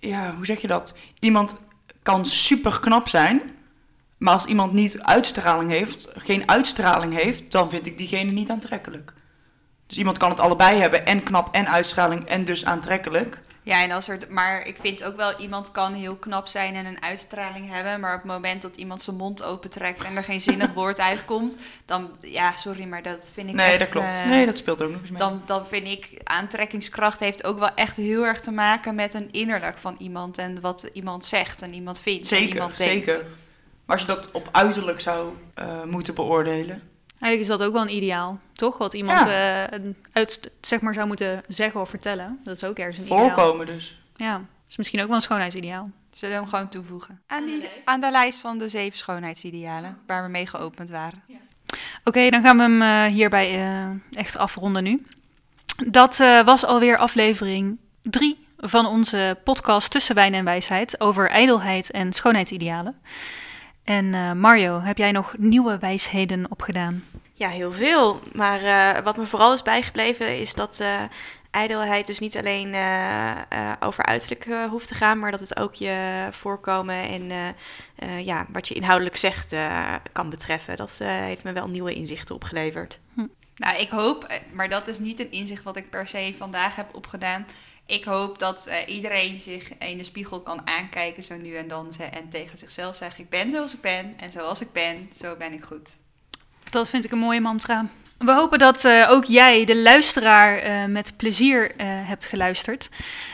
[0.00, 0.94] ja, hoe zeg je dat?
[1.18, 1.56] Iemand
[2.02, 3.42] kan super knap zijn,
[4.18, 9.12] maar als iemand niet uitstraling heeft, geen uitstraling heeft, dan vind ik diegene niet aantrekkelijk.
[9.86, 13.38] Dus iemand kan het allebei hebben, en knap en uitstraling en dus aantrekkelijk.
[13.70, 16.86] Ja, en als er, maar ik vind ook wel, iemand kan heel knap zijn en
[16.86, 18.00] een uitstraling hebben.
[18.00, 21.56] Maar op het moment dat iemand zijn mond opentrekt en er geen zinnig woord uitkomt,
[21.84, 23.78] dan, ja, sorry, maar dat vind ik Nee, echt...
[23.78, 24.06] dat klopt.
[24.06, 25.18] eh, nee, dat speelt ook nog eens mee.
[25.18, 29.28] dan, dan vind ik aantrekkingskracht heeft ook wel echt heel erg te maken met een
[29.32, 33.04] innerlijk van iemand en wat iemand zegt en iemand vindt en zeker, iemand denkt.
[33.14, 33.26] zeker.
[33.84, 36.82] Maar als je dat op uiterlijk zou eh, moeten beoordelen.
[37.20, 38.78] Eigenlijk is dat ook wel een ideaal, toch?
[38.78, 39.64] Wat iemand eh,
[40.12, 42.38] uit, zeg maar, zou moeten zeggen of vertellen.
[42.44, 43.18] Dat is ook ergens een ideaal.
[43.18, 44.00] Voorkomen dus.
[44.16, 45.90] Ja, dat is misschien ook wel een schoonheidsideaal.
[46.10, 47.20] Zullen we hem gewoon toevoegen?
[47.26, 51.22] Aan, die, aan de lijst van de zeven schoonheidsidealen waar we mee geopend waren.
[52.04, 55.02] Oké, dan gaan we hem eh, hierbij eh, echt afronden nu.
[55.86, 61.90] Dat eh, was alweer aflevering 3 van onze podcast Tussen Wijn en Wijsheid over ijdelheid
[61.90, 63.00] en schoonheidsidealen.
[63.84, 67.04] En eh, Mario, heb jij nog nieuwe wijsheden opgedaan?
[67.40, 68.20] Ja, heel veel.
[68.32, 71.02] Maar eh, wat me vooral is bijgebleven is dat eh,
[71.50, 76.28] ijdelheid dus niet alleen eh, over uiterlijk hoeft te gaan, maar dat het ook je
[76.30, 77.54] voorkomen en
[78.24, 79.54] ja, wat je inhoudelijk zegt
[80.12, 80.76] kan betreffen.
[80.76, 83.00] Dat heeft me wel nieuwe inzichten opgeleverd.
[83.54, 86.94] Nou, ik hoop, maar dat is niet een inzicht wat ik per se vandaag heb
[86.94, 87.46] opgedaan.
[87.86, 92.28] Ik hoop dat iedereen zich in de spiegel kan aankijken zo nu en dan en
[92.28, 95.64] tegen zichzelf zegt: Ik ben zoals ik ben en zoals ik ben, zo ben ik
[95.64, 95.98] goed.
[96.70, 97.86] Dat vind ik een mooie mantra.
[98.18, 102.88] We hopen dat eh, ook jij, de luisteraar, eh, met plezier eh, hebt geluisterd.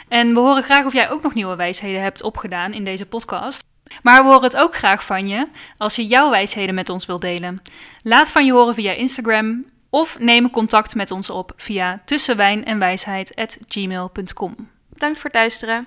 [0.09, 3.65] En we horen graag of jij ook nog nieuwe wijsheden hebt opgedaan in deze podcast.
[4.03, 5.47] Maar we horen het ook graag van je
[5.79, 7.63] als je jouw wijsheden met ons wilt delen.
[8.03, 14.57] Laat van je horen via Instagram of neem contact met ons op via tussenwijn-en-wijsheid@gmail.com.
[14.89, 15.87] Bedankt voor het luisteren.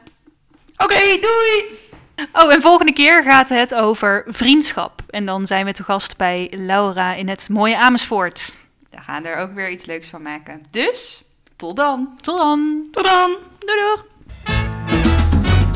[0.78, 1.89] Oké, doei!
[2.34, 5.02] Oh, en volgende keer gaat het over vriendschap.
[5.10, 8.56] En dan zijn we te gast bij Laura in het mooie Amersfoort.
[8.90, 10.64] We gaan er ook weer iets leuks van maken.
[10.72, 11.24] Dus,
[11.56, 12.18] tot dan.
[12.22, 12.88] Tot dan.
[12.92, 13.38] Tot dan.
[13.60, 14.06] Doei doeg.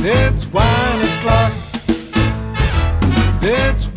[0.04, 0.48] It's.
[3.46, 3.90] It's